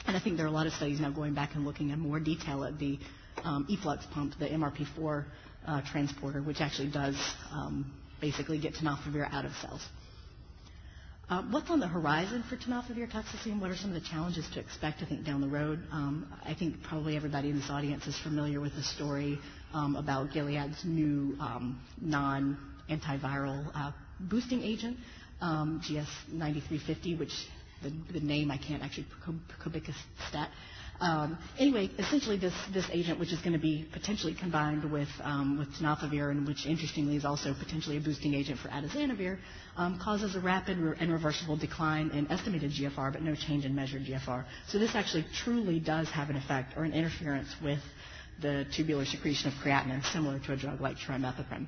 and 0.05 0.15
I 0.15 0.19
think 0.19 0.37
there 0.37 0.45
are 0.45 0.49
a 0.49 0.53
lot 0.53 0.67
of 0.67 0.73
studies 0.73 0.99
now 0.99 1.09
going 1.09 1.33
back 1.33 1.55
and 1.55 1.65
looking 1.65 1.89
in 1.89 1.99
more 1.99 2.19
detail 2.19 2.63
at 2.63 2.77
the 2.77 2.99
um, 3.43 3.65
efflux 3.69 4.05
pump, 4.13 4.35
the 4.39 4.47
MRP4 4.47 5.25
uh, 5.67 5.81
transporter, 5.91 6.41
which 6.41 6.61
actually 6.61 6.89
does 6.91 7.15
um, 7.51 7.91
basically 8.21 8.59
get 8.59 8.73
tenofovir 8.75 9.27
out 9.33 9.45
of 9.45 9.51
cells. 9.61 9.81
Uh, 11.29 11.41
what's 11.43 11.69
on 11.69 11.79
the 11.79 11.87
horizon 11.87 12.43
for 12.49 12.57
tenofovir 12.57 13.09
toxicity 13.09 13.53
and 13.53 13.61
what 13.61 13.71
are 13.71 13.75
some 13.77 13.95
of 13.95 14.01
the 14.01 14.07
challenges 14.09 14.45
to 14.53 14.59
expect, 14.59 15.01
I 15.01 15.05
think, 15.05 15.25
down 15.25 15.39
the 15.39 15.47
road? 15.47 15.79
Um, 15.91 16.27
I 16.45 16.53
think 16.53 16.83
probably 16.83 17.15
everybody 17.15 17.49
in 17.49 17.57
this 17.57 17.69
audience 17.69 18.05
is 18.05 18.17
familiar 18.19 18.59
with 18.59 18.75
the 18.75 18.83
story 18.83 19.39
um, 19.73 19.95
about 19.95 20.31
Gilead's 20.31 20.83
new 20.83 21.37
um, 21.39 21.79
non-antiviral 22.01 23.71
uh, 23.73 23.91
boosting 24.19 24.61
agent, 24.61 24.97
um, 25.39 25.81
GS9350, 25.89 27.17
which 27.17 27.31
the, 27.81 27.93
the, 28.11 28.19
name 28.19 28.51
I 28.51 28.57
can't 28.57 28.83
actually, 28.83 29.07
stat. 30.27 30.49
Um, 31.01 31.39
anyway, 31.57 31.89
essentially 31.97 32.37
this, 32.37 32.53
this 32.71 32.85
agent, 32.91 33.19
which 33.19 33.33
is 33.33 33.39
going 33.39 33.53
to 33.53 33.59
be 33.59 33.87
potentially 33.91 34.35
combined 34.35 34.89
with, 34.91 35.09
um, 35.23 35.57
with 35.57 35.67
tenofovir, 35.73 36.29
and 36.29 36.45
which 36.47 36.67
interestingly 36.67 37.15
is 37.15 37.25
also 37.25 37.55
potentially 37.55 37.97
a 37.97 37.99
boosting 37.99 38.35
agent 38.35 38.59
for 38.59 38.67
atazanavir, 38.67 39.39
um, 39.77 39.97
causes 39.99 40.35
a 40.35 40.39
rapid 40.39 40.77
and 40.77 41.11
reversible 41.11 41.57
decline 41.57 42.11
in 42.11 42.31
estimated 42.31 42.71
GFR, 42.71 43.11
but 43.11 43.23
no 43.23 43.33
change 43.33 43.65
in 43.65 43.73
measured 43.73 44.05
GFR. 44.05 44.45
So 44.67 44.77
this 44.77 44.93
actually 44.93 45.25
truly 45.43 45.79
does 45.79 46.07
have 46.11 46.29
an 46.29 46.35
effect 46.35 46.77
or 46.77 46.83
an 46.83 46.93
interference 46.93 47.49
with 47.63 47.79
the 48.39 48.67
tubular 48.71 49.05
secretion 49.05 49.47
of 49.51 49.55
creatinine, 49.55 50.05
similar 50.13 50.37
to 50.37 50.53
a 50.53 50.55
drug 50.55 50.81
like 50.81 50.97
trimethoprim. 50.97 51.65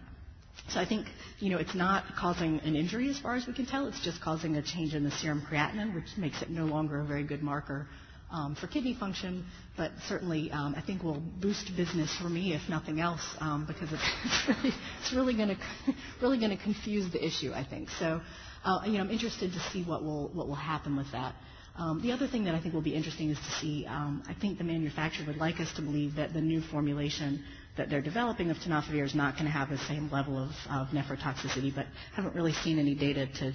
So 0.69 0.79
I 0.79 0.85
think, 0.85 1.07
you 1.39 1.49
know, 1.49 1.57
it's 1.57 1.73
not 1.73 2.03
causing 2.15 2.59
an 2.59 2.75
injury 2.75 3.09
as 3.09 3.17
far 3.17 3.33
as 3.33 3.47
we 3.47 3.53
can 3.53 3.65
tell. 3.65 3.87
It's 3.87 3.99
just 4.03 4.21
causing 4.21 4.57
a 4.57 4.61
change 4.61 4.93
in 4.93 5.03
the 5.03 5.09
serum 5.11 5.41
creatinine, 5.41 5.95
which 5.95 6.05
makes 6.17 6.43
it 6.43 6.51
no 6.51 6.65
longer 6.65 6.99
a 7.01 7.03
very 7.03 7.23
good 7.23 7.41
marker 7.41 7.87
um, 8.33 8.55
for 8.55 8.67
kidney 8.67 8.95
function, 8.99 9.45
but 9.77 9.91
certainly 10.07 10.51
um, 10.51 10.73
I 10.75 10.81
think 10.81 11.03
will 11.03 11.21
boost 11.39 11.71
business 11.77 12.13
for 12.19 12.27
me, 12.27 12.53
if 12.53 12.67
nothing 12.67 12.99
else, 12.99 13.21
um, 13.39 13.65
because 13.65 13.89
it's 13.93 15.13
really, 15.13 15.35
going 15.35 15.49
to 15.49 15.57
really 16.21 16.39
going 16.39 16.49
to 16.57 16.61
confuse 16.63 17.09
the 17.11 17.23
issue. 17.25 17.53
I 17.53 17.63
think 17.63 17.89
so. 17.99 18.19
Uh, 18.65 18.79
you 18.85 18.93
know, 18.93 19.01
I'm 19.01 19.11
interested 19.11 19.53
to 19.53 19.59
see 19.71 19.83
what 19.83 20.03
will 20.03 20.29
what 20.29 20.47
will 20.47 20.55
happen 20.55 20.97
with 20.97 21.11
that. 21.11 21.35
Um, 21.75 22.01
the 22.01 22.11
other 22.11 22.27
thing 22.27 22.43
that 22.45 22.53
I 22.55 22.59
think 22.61 22.73
will 22.73 22.81
be 22.81 22.95
interesting 22.95 23.29
is 23.29 23.37
to 23.37 23.51
see. 23.61 23.85
Um, 23.87 24.23
I 24.27 24.33
think 24.33 24.57
the 24.57 24.63
manufacturer 24.63 25.25
would 25.27 25.37
like 25.37 25.59
us 25.59 25.71
to 25.75 25.81
believe 25.81 26.15
that 26.15 26.33
the 26.33 26.41
new 26.41 26.61
formulation 26.61 27.43
that 27.77 27.89
they're 27.89 28.01
developing 28.01 28.49
of 28.51 28.57
tenofovir 28.57 29.03
is 29.03 29.15
not 29.15 29.33
going 29.33 29.45
to 29.45 29.51
have 29.51 29.69
the 29.69 29.77
same 29.79 30.09
level 30.11 30.37
of, 30.37 30.51
of 30.71 30.87
nephrotoxicity, 30.89 31.73
but 31.73 31.85
haven't 32.15 32.35
really 32.35 32.53
seen 32.53 32.77
any 32.79 32.95
data 32.95 33.27
to 33.39 33.53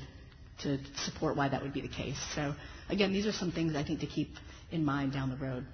to 0.62 0.78
support 1.04 1.36
why 1.36 1.48
that 1.48 1.62
would 1.62 1.72
be 1.72 1.80
the 1.80 1.88
case. 1.88 2.18
So 2.34 2.54
again, 2.88 3.12
these 3.12 3.26
are 3.26 3.32
some 3.32 3.52
things 3.52 3.74
I 3.76 3.84
think 3.84 4.00
to 4.00 4.06
keep 4.06 4.30
in 4.70 4.84
mind 4.84 5.12
down 5.12 5.30
the 5.30 5.36
road. 5.36 5.64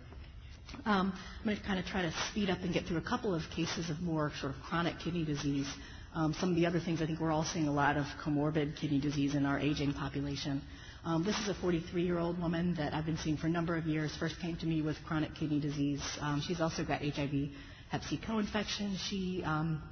Um, 0.86 1.12
I'm 1.40 1.44
going 1.44 1.56
to 1.56 1.62
kind 1.62 1.78
of 1.78 1.86
try 1.86 2.02
to 2.02 2.12
speed 2.30 2.50
up 2.50 2.58
and 2.62 2.72
get 2.72 2.86
through 2.86 2.96
a 2.98 3.02
couple 3.02 3.34
of 3.34 3.42
cases 3.54 3.90
of 3.90 4.00
more 4.00 4.32
sort 4.40 4.54
of 4.54 4.60
chronic 4.62 4.98
kidney 4.98 5.24
disease. 5.24 5.66
Um, 6.14 6.34
some 6.34 6.50
of 6.50 6.56
the 6.56 6.66
other 6.66 6.80
things, 6.80 7.02
I 7.02 7.06
think 7.06 7.20
we're 7.20 7.32
all 7.32 7.44
seeing 7.44 7.66
a 7.68 7.72
lot 7.72 7.96
of 7.96 8.06
comorbid 8.24 8.76
kidney 8.76 9.00
disease 9.00 9.34
in 9.34 9.46
our 9.46 9.58
aging 9.58 9.92
population. 9.94 10.62
Um, 11.04 11.22
this 11.24 11.38
is 11.38 11.48
a 11.48 11.54
43-year-old 11.54 12.40
woman 12.40 12.74
that 12.76 12.94
I've 12.94 13.04
been 13.04 13.18
seeing 13.18 13.36
for 13.36 13.46
a 13.46 13.50
number 13.50 13.76
of 13.76 13.86
years. 13.86 14.14
First 14.18 14.40
came 14.40 14.56
to 14.56 14.66
me 14.66 14.80
with 14.80 14.96
chronic 15.04 15.34
kidney 15.34 15.60
disease. 15.60 16.00
Um, 16.20 16.40
she's 16.46 16.60
also 16.60 16.84
got 16.84 17.02
HIV, 17.02 17.48
Hep 17.90 18.02
C 18.04 18.16
co-infection. 18.26 18.96
She 19.08 19.42
um, 19.44 19.82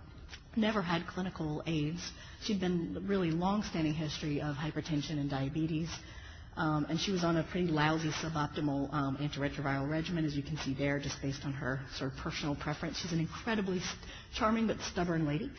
never 0.57 0.81
had 0.81 1.07
clinical 1.07 1.62
AIDS. 1.67 2.01
She'd 2.45 2.61
been 2.61 3.05
really 3.07 3.31
long-standing 3.31 3.93
history 3.95 4.41
of 4.41 4.55
hypertension 4.57 5.12
and 5.19 5.29
diabetes. 5.29 5.88
Um, 6.55 6.87
and 6.91 7.01
she 7.01 7.12
was 7.12 7.25
on 7.25 7.38
a 7.38 7.45
pretty 7.45 7.69
lousy 7.69 8.11
suboptimal 8.11 8.93
um, 8.93 9.17
antiretroviral 9.17 9.88
regimen, 9.88 10.27
as 10.27 10.35
you 10.35 10.43
can 10.43 10.59
see 10.59 10.75
there, 10.75 10.99
just 10.99 11.21
based 11.23 11.45
on 11.45 11.53
her 11.55 11.81
sort 11.97 12.12
of 12.12 12.19
personal 12.19 12.55
preference. 12.55 12.99
She's 12.99 13.12
an 13.12 13.21
incredibly 13.21 13.79
st- 13.79 13.99
charming 14.35 14.67
but 14.67 14.77
stubborn 14.91 15.27
lady. 15.27 15.51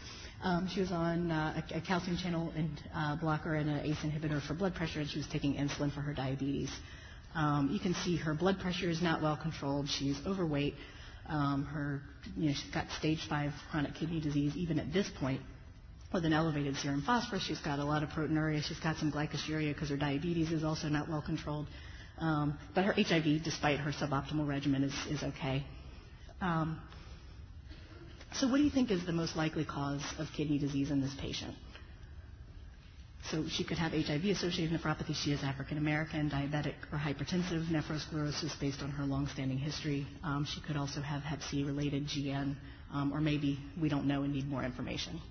Um, 0.43 0.69
she 0.71 0.81
was 0.81 0.91
on 0.91 1.31
uh, 1.31 1.61
a, 1.71 1.77
a, 1.77 1.81
calcium 1.81 2.17
channel 2.17 2.51
and, 2.55 2.69
uh, 2.93 3.15
blocker 3.15 3.55
and 3.55 3.69
an 3.69 3.79
ACE 3.85 3.97
inhibitor 4.03 4.45
for 4.45 4.53
blood 4.53 4.75
pressure, 4.75 4.99
and 4.99 5.09
she 5.09 5.17
was 5.17 5.27
taking 5.31 5.55
insulin 5.55 5.91
for 5.91 6.01
her 6.01 6.13
diabetes. 6.13 6.69
Um, 7.33 7.69
you 7.71 7.79
can 7.79 7.95
see 8.03 8.17
her 8.17 8.35
blood 8.35 8.59
pressure 8.59 8.89
is 8.89 9.01
not 9.01 9.21
well 9.21 9.37
controlled. 9.41 9.89
She's 9.89 10.17
overweight. 10.27 10.75
Um, 11.27 11.65
her, 11.65 12.01
you 12.35 12.49
know, 12.49 12.55
she's 12.61 12.73
got 12.73 12.85
stage 12.99 13.25
five 13.29 13.53
chronic 13.71 13.95
kidney 13.95 14.19
disease 14.19 14.53
even 14.57 14.77
at 14.77 14.91
this 14.91 15.09
point 15.19 15.39
with 16.13 16.25
an 16.25 16.33
elevated 16.33 16.75
serum 16.77 17.01
phosphorus. 17.01 17.43
She's 17.43 17.59
got 17.59 17.79
a 17.79 17.83
lot 17.83 18.03
of 18.03 18.09
proteinuria. 18.09 18.63
She's 18.63 18.79
got 18.79 18.97
some 18.97 19.11
glycosuria 19.11 19.73
because 19.73 19.89
her 19.89 19.97
diabetes 19.97 20.51
is 20.51 20.63
also 20.63 20.87
not 20.87 21.09
well 21.09 21.21
controlled. 21.21 21.67
Um, 22.19 22.57
but 22.75 22.85
her 22.85 22.93
HIV, 22.93 23.43
despite 23.43 23.79
her 23.79 23.91
suboptimal 23.91 24.47
regimen, 24.47 24.83
is, 24.83 24.93
is 25.09 25.23
okay. 25.23 25.65
Um, 26.39 26.79
so, 28.33 28.47
what 28.47 28.57
do 28.57 28.63
you 28.63 28.69
think 28.69 28.91
is 28.91 29.05
the 29.05 29.11
most 29.11 29.35
likely 29.35 29.65
cause 29.65 30.03
of 30.19 30.27
kidney 30.35 30.59
disease 30.59 30.91
in 30.91 31.01
this 31.01 31.13
patient? 31.19 31.55
So 33.31 33.45
she 33.47 33.63
could 33.63 33.77
have 33.77 33.93
HIV-associated 33.93 34.77
nephropathy. 34.77 35.15
She 35.15 35.31
is 35.31 35.41
African 35.43 35.77
American, 35.77 36.29
diabetic 36.29 36.73
or 36.91 36.97
hypertensive 36.97 37.67
nephrosclerosis 37.67 38.59
based 38.59 38.81
on 38.81 38.89
her 38.91 39.05
longstanding 39.05 39.57
history. 39.57 40.05
Um, 40.23 40.45
she 40.45 40.59
could 40.61 40.75
also 40.75 40.99
have 41.01 41.23
Hep 41.23 41.41
C-related 41.49 42.05
GN, 42.07 42.55
um, 42.93 43.13
or 43.13 43.21
maybe 43.21 43.59
we 43.81 43.87
don't 43.87 44.07
know 44.07 44.23
and 44.23 44.33
need 44.33 44.49
more 44.49 44.63
information. 44.63 45.21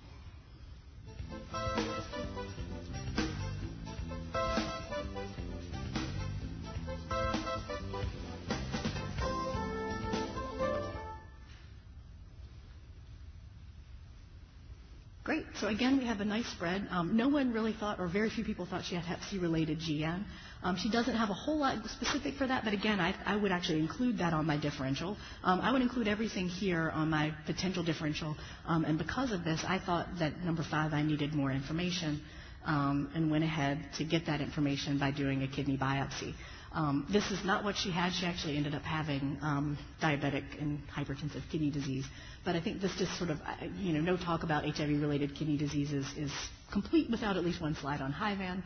Great. 15.23 15.45
So 15.61 15.67
again, 15.67 15.97
we 15.97 16.05
have 16.05 16.19
a 16.19 16.25
nice 16.25 16.45
spread. 16.47 16.85
Um, 16.91 17.15
no 17.15 17.29
one 17.29 17.53
really 17.53 17.71
thought, 17.71 17.99
or 17.99 18.07
very 18.07 18.29
few 18.29 18.43
people 18.43 18.65
thought 18.65 18.83
she 18.83 18.95
had 18.95 19.05
Hep 19.05 19.19
C-related 19.31 19.79
GN. 19.79 20.25
Um, 20.63 20.77
she 20.77 20.89
doesn't 20.89 21.15
have 21.15 21.29
a 21.29 21.33
whole 21.33 21.57
lot 21.57 21.85
specific 21.89 22.35
for 22.35 22.47
that, 22.47 22.63
but 22.63 22.73
again, 22.73 22.99
I, 22.99 23.13
I 23.25 23.35
would 23.35 23.51
actually 23.51 23.79
include 23.79 24.17
that 24.19 24.33
on 24.33 24.45
my 24.45 24.57
differential. 24.57 25.17
Um, 25.43 25.59
I 25.61 25.71
would 25.71 25.81
include 25.81 26.07
everything 26.07 26.47
here 26.47 26.89
on 26.91 27.09
my 27.09 27.33
potential 27.45 27.83
differential, 27.83 28.35
um, 28.65 28.85
and 28.85 28.97
because 28.97 29.31
of 29.31 29.43
this, 29.43 29.63
I 29.67 29.79
thought 29.79 30.07
that 30.19 30.39
number 30.43 30.63
five, 30.63 30.93
I 30.93 31.01
needed 31.03 31.33
more 31.33 31.51
information, 31.51 32.21
um, 32.65 33.11
and 33.13 33.29
went 33.29 33.43
ahead 33.43 33.79
to 33.97 34.03
get 34.05 34.25
that 34.27 34.41
information 34.41 34.97
by 34.97 35.11
doing 35.11 35.43
a 35.43 35.47
kidney 35.47 35.77
biopsy. 35.77 36.33
Um, 36.73 37.05
this 37.11 37.29
is 37.29 37.43
not 37.45 37.63
what 37.63 37.75
she 37.77 37.91
had. 37.91 38.13
She 38.13 38.25
actually 38.25 38.57
ended 38.57 38.73
up 38.73 38.81
having 38.81 39.37
um, 39.43 39.77
diabetic 40.01 40.43
and 40.59 40.79
hypertensive 40.87 41.43
kidney 41.51 41.69
disease. 41.69 42.05
But 42.43 42.55
I 42.55 42.61
think 42.61 42.81
this 42.81 42.95
just 42.97 43.15
sort 43.17 43.29
of, 43.29 43.39
uh, 43.41 43.65
you 43.77 43.93
know, 43.93 44.01
no 44.01 44.17
talk 44.17 44.41
about 44.43 44.65
HIV-related 44.65 45.35
kidney 45.35 45.55
disease 45.55 45.93
is, 45.93 46.05
is 46.17 46.31
complete 46.71 47.11
without 47.11 47.37
at 47.37 47.45
least 47.45 47.61
one 47.61 47.75
slide 47.75 48.01
on 48.01 48.11
HIVAN. 48.11 48.63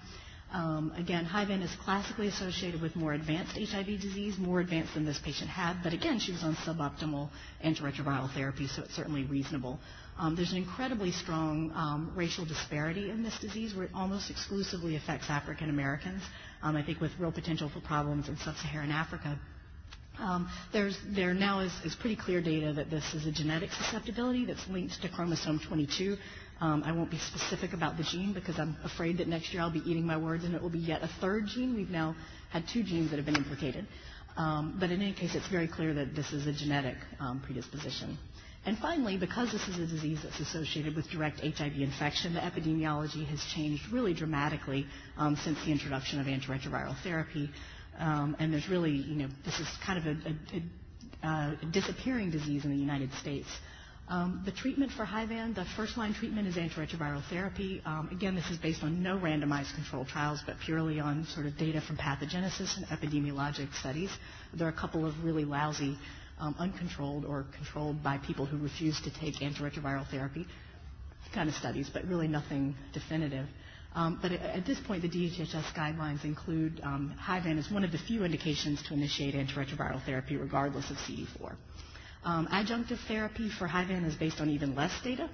Um, 0.54 0.94
again, 0.96 1.26
HIVAN 1.26 1.62
is 1.62 1.76
classically 1.84 2.28
associated 2.28 2.82
with 2.82 2.96
more 2.96 3.14
advanced 3.14 3.58
HIV 3.58 4.00
disease, 4.00 4.38
more 4.38 4.62
advanced 4.62 4.94
than 4.94 5.06
this 5.06 5.20
patient 5.20 5.50
had. 5.50 5.84
But 5.84 5.94
again, 5.94 6.20
she 6.20 6.32
was 6.32 6.44
on 6.44 6.56
suboptimal 6.56 7.30
antiretroviral 7.66 8.34
therapy, 8.34 8.68
so 8.68 8.84
it's 8.84 8.96
certainly 8.96 9.24
reasonable. 9.26 9.78
Um, 10.18 10.36
there's 10.36 10.52
an 10.52 10.58
incredibly 10.58 11.12
strong 11.12 11.72
um, 11.76 12.14
racial 12.16 12.46
disparity 12.46 13.10
in 13.10 13.24
this 13.24 13.38
disease 13.40 13.76
where 13.76 13.86
it 13.86 13.92
almost 13.94 14.30
exclusively 14.32 14.96
affects 14.96 15.30
African 15.30 15.70
Americans. 15.70 16.22
Um, 16.64 16.76
I 16.78 16.84
think 16.84 17.02
with 17.02 17.12
real 17.20 17.32
potential 17.32 17.70
for 17.70 17.82
problems 17.82 18.30
in 18.30 18.38
sub-Saharan 18.38 18.90
Africa. 18.90 19.38
Um, 20.20 20.50
there 20.74 21.34
now 21.36 21.60
is, 21.60 21.72
is, 21.86 21.94
pretty 21.94 22.16
clear 22.16 22.42
data 22.42 22.74
that 22.74 22.90
this 22.90 23.14
is 23.14 23.28
a 23.28 23.32
genetic 23.32 23.72
susceptibility 23.72 24.46
that's 24.46 24.68
linked 24.68 25.00
to 25.04 25.10
chromosome 25.10 25.60
22. 25.60 26.18
Um, 26.60 26.84
I 26.84 26.92
won't 26.92 27.12
be 27.12 27.20
specific 27.20 27.74
about 27.74 27.98
the 27.98 28.04
gene 28.04 28.34
because 28.34 28.58
I'm 28.60 28.76
afraid 28.84 29.20
that 29.20 29.28
next 29.28 29.54
year 29.54 29.62
I'll 29.62 29.72
be 29.72 29.84
eating 29.86 30.06
my 30.06 30.18
words 30.18 30.44
and 30.44 30.56
it 30.56 30.62
will 30.62 30.70
be 30.72 30.80
yet 30.80 31.04
a 31.04 31.08
third 31.22 31.46
gene. 31.48 31.76
We've 31.76 31.90
now 31.90 32.16
had 32.50 32.64
two 32.68 32.84
genes 32.84 33.12
that 33.12 33.18
have 33.18 33.26
been 33.26 33.36
implicated. 33.36 33.86
Um, 34.38 34.78
but 34.80 34.92
in 34.92 35.02
any 35.02 35.14
case, 35.14 35.36
it's 35.36 35.48
very 35.48 35.68
clear 35.68 35.94
that 35.96 36.16
this 36.16 36.32
is 36.32 36.46
a 36.48 36.54
genetic 36.54 36.96
um, 37.20 37.42
predisposition. 37.44 38.18
And 38.66 38.78
finally, 38.80 39.18
because 39.18 39.52
this 39.52 39.68
is 39.68 39.78
a 39.80 39.86
disease 39.88 40.20
that's 40.24 40.40
associated 40.40 40.96
with 40.96 41.10
direct 41.10 41.40
HIV 41.40 41.74
infection, 41.80 42.34
the 42.34 42.40
epidemiology 42.42 43.26
has 43.28 43.42
changed 43.56 43.84
really 43.92 44.14
dramatically 44.14 44.86
um, 45.18 45.36
since 45.44 45.58
the 45.64 45.72
introduction 45.72 46.20
of 46.20 46.28
antiretroviral 46.28 46.96
therapy. 47.02 47.50
Um, 47.98 48.36
and 48.40 48.52
there's 48.54 48.68
really, 48.68 48.92
you 48.92 49.16
know, 49.16 49.28
this 49.46 49.60
is 49.60 49.68
kind 49.86 49.98
of 50.00 50.06
a, 50.06 50.18
a, 51.24 51.28
a, 51.28 51.58
a 51.64 51.66
disappearing 51.72 52.30
disease 52.30 52.66
in 52.66 52.72
the 52.72 52.78
United 52.78 53.12
States. 53.14 53.48
Um, 54.10 54.42
the 54.46 54.52
treatment 54.54 54.94
for 54.94 55.04
HIVAN, 55.04 55.54
the 55.54 55.66
first 55.76 55.98
line 55.98 56.14
treatment 56.14 56.48
is 56.48 56.56
antiretroviral 56.56 57.22
therapy. 57.30 57.82
Um, 57.86 58.08
again, 58.10 58.36
this 58.36 58.50
is 58.50 58.58
based 58.58 58.82
on 58.82 59.04
no 59.04 59.18
randomized 59.18 59.76
controlled 59.76 60.08
trials, 60.08 60.40
but 60.46 60.56
purely 60.64 60.98
on 61.02 61.26
sort 61.26 61.46
of 61.46 61.58
data 61.58 61.82
from 61.82 61.98
pathogenesis 61.98 62.78
and 62.78 62.86
epidemiologic 62.88 63.74
studies. 63.76 64.10
There 64.54 64.66
are 64.66 64.70
a 64.72 64.80
couple 64.80 65.06
of 65.06 65.26
really 65.26 65.44
lousy, 65.44 65.98
um, 66.40 66.56
uncontrolled 66.58 67.26
or 67.26 67.48
controlled 67.54 68.02
by 68.02 68.18
people 68.20 68.46
who 68.46 68.58
refuse 68.58 69.00
to 69.02 69.10
take 69.12 69.36
antiretroviral 69.42 70.08
therapy 70.10 70.48
kind 71.34 71.50
of 71.50 71.56
studies, 71.56 71.90
but 71.92 72.06
really 72.06 72.30
nothing 72.30 72.76
definitive. 72.94 73.46
Um, 73.94 74.20
but 74.22 74.32
at 74.32 74.66
this 74.66 74.80
point, 74.80 75.02
the 75.02 75.10
DHHS 75.10 75.74
guidelines 75.74 76.24
include 76.24 76.80
um, 76.84 77.14
HIVAN 77.20 77.58
as 77.58 77.70
one 77.70 77.84
of 77.84 77.92
the 77.92 77.98
few 77.98 78.24
indications 78.24 78.82
to 78.84 78.94
initiate 78.94 79.36
antiretroviral 79.36 80.02
therapy 80.06 80.38
regardless 80.38 80.90
of 80.92 80.98
CD4. 80.98 81.56
Um, 82.24 82.48
adjunctive 82.48 83.00
therapy 83.08 83.50
for 83.50 83.68
HIVAN 83.68 84.04
is 84.06 84.16
based 84.16 84.42
on 84.42 84.50
even 84.50 84.76
less 84.76 84.92
data, 85.04 85.30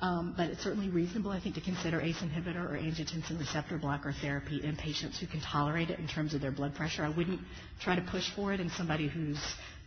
um, 0.00 0.34
but 0.36 0.48
it's 0.48 0.62
certainly 0.62 0.88
reasonable, 0.88 1.30
I 1.30 1.40
think, 1.40 1.54
to 1.56 1.60
consider 1.60 2.00
ACE 2.00 2.16
inhibitor 2.18 2.64
or 2.70 2.78
angiotensin 2.78 3.38
receptor 3.38 3.78
blocker 3.78 4.12
therapy 4.20 4.62
in 4.62 4.76
patients 4.76 5.18
who 5.18 5.26
can 5.26 5.40
tolerate 5.40 5.90
it 5.90 5.98
in 5.98 6.08
terms 6.08 6.32
of 6.32 6.40
their 6.40 6.52
blood 6.52 6.74
pressure. 6.74 7.04
I 7.04 7.10
wouldn't 7.10 7.40
try 7.80 7.96
to 7.96 8.02
push 8.02 8.30
for 8.34 8.52
it 8.52 8.60
in 8.60 8.70
somebody 8.70 9.08
who's 9.08 9.38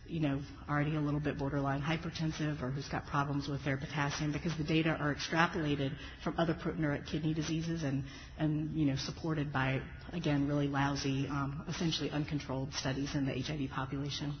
you 0.06 0.20
know, 0.20 0.40
already 0.68 0.96
a 0.96 1.00
little 1.00 1.20
bit 1.20 1.38
borderline 1.38 1.80
hypertensive 1.80 2.62
or 2.62 2.70
who's 2.70 2.88
got 2.88 3.06
problems 3.06 3.48
with 3.48 3.64
their 3.64 3.76
potassium 3.76 4.32
because 4.32 4.54
the 4.56 4.64
data 4.64 4.90
are 5.00 5.14
extrapolated 5.14 5.92
from 6.22 6.34
other 6.38 6.54
proteinuric 6.54 7.06
kidney 7.06 7.32
diseases 7.32 7.82
and, 7.82 8.04
and 8.38 8.74
you 8.76 8.84
know, 8.84 8.96
supported 8.96 9.52
by, 9.52 9.80
again, 10.12 10.46
really 10.46 10.68
lousy, 10.68 11.26
um, 11.28 11.64
essentially 11.68 12.10
uncontrolled 12.10 12.72
studies 12.74 13.14
in 13.14 13.24
the 13.24 13.32
HIV 13.32 13.70
population. 13.70 14.34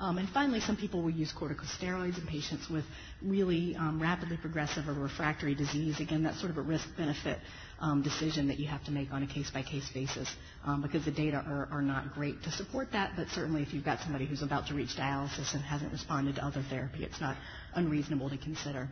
Um, 0.00 0.16
and 0.16 0.26
finally, 0.30 0.60
some 0.60 0.76
people 0.78 1.02
will 1.02 1.10
use 1.10 1.30
corticosteroids 1.30 2.18
in 2.18 2.26
patients 2.26 2.70
with 2.70 2.84
really 3.20 3.76
um, 3.76 4.00
rapidly 4.00 4.38
progressive 4.38 4.88
or 4.88 4.94
refractory 4.94 5.54
disease. 5.54 6.00
Again, 6.00 6.22
that's 6.22 6.38
sort 6.40 6.50
of 6.50 6.56
a 6.56 6.62
risk-benefit 6.62 7.38
um, 7.80 8.00
decision 8.02 8.48
that 8.48 8.58
you 8.58 8.66
have 8.66 8.82
to 8.84 8.90
make 8.92 9.12
on 9.12 9.22
a 9.22 9.26
case-by-case 9.26 9.90
basis 9.92 10.34
um, 10.64 10.80
because 10.80 11.04
the 11.04 11.10
data 11.10 11.44
are, 11.46 11.68
are 11.70 11.82
not 11.82 12.14
great 12.14 12.42
to 12.44 12.50
support 12.50 12.90
that. 12.92 13.12
But 13.14 13.28
certainly, 13.28 13.60
if 13.60 13.74
you've 13.74 13.84
got 13.84 14.00
somebody 14.00 14.24
who's 14.24 14.40
about 14.40 14.66
to 14.68 14.74
reach 14.74 14.96
dialysis 14.96 15.52
and 15.52 15.62
hasn't 15.62 15.92
responded 15.92 16.36
to 16.36 16.44
other 16.46 16.64
therapy, 16.70 17.04
it's 17.04 17.20
not 17.20 17.36
unreasonable 17.74 18.30
to 18.30 18.38
consider. 18.38 18.88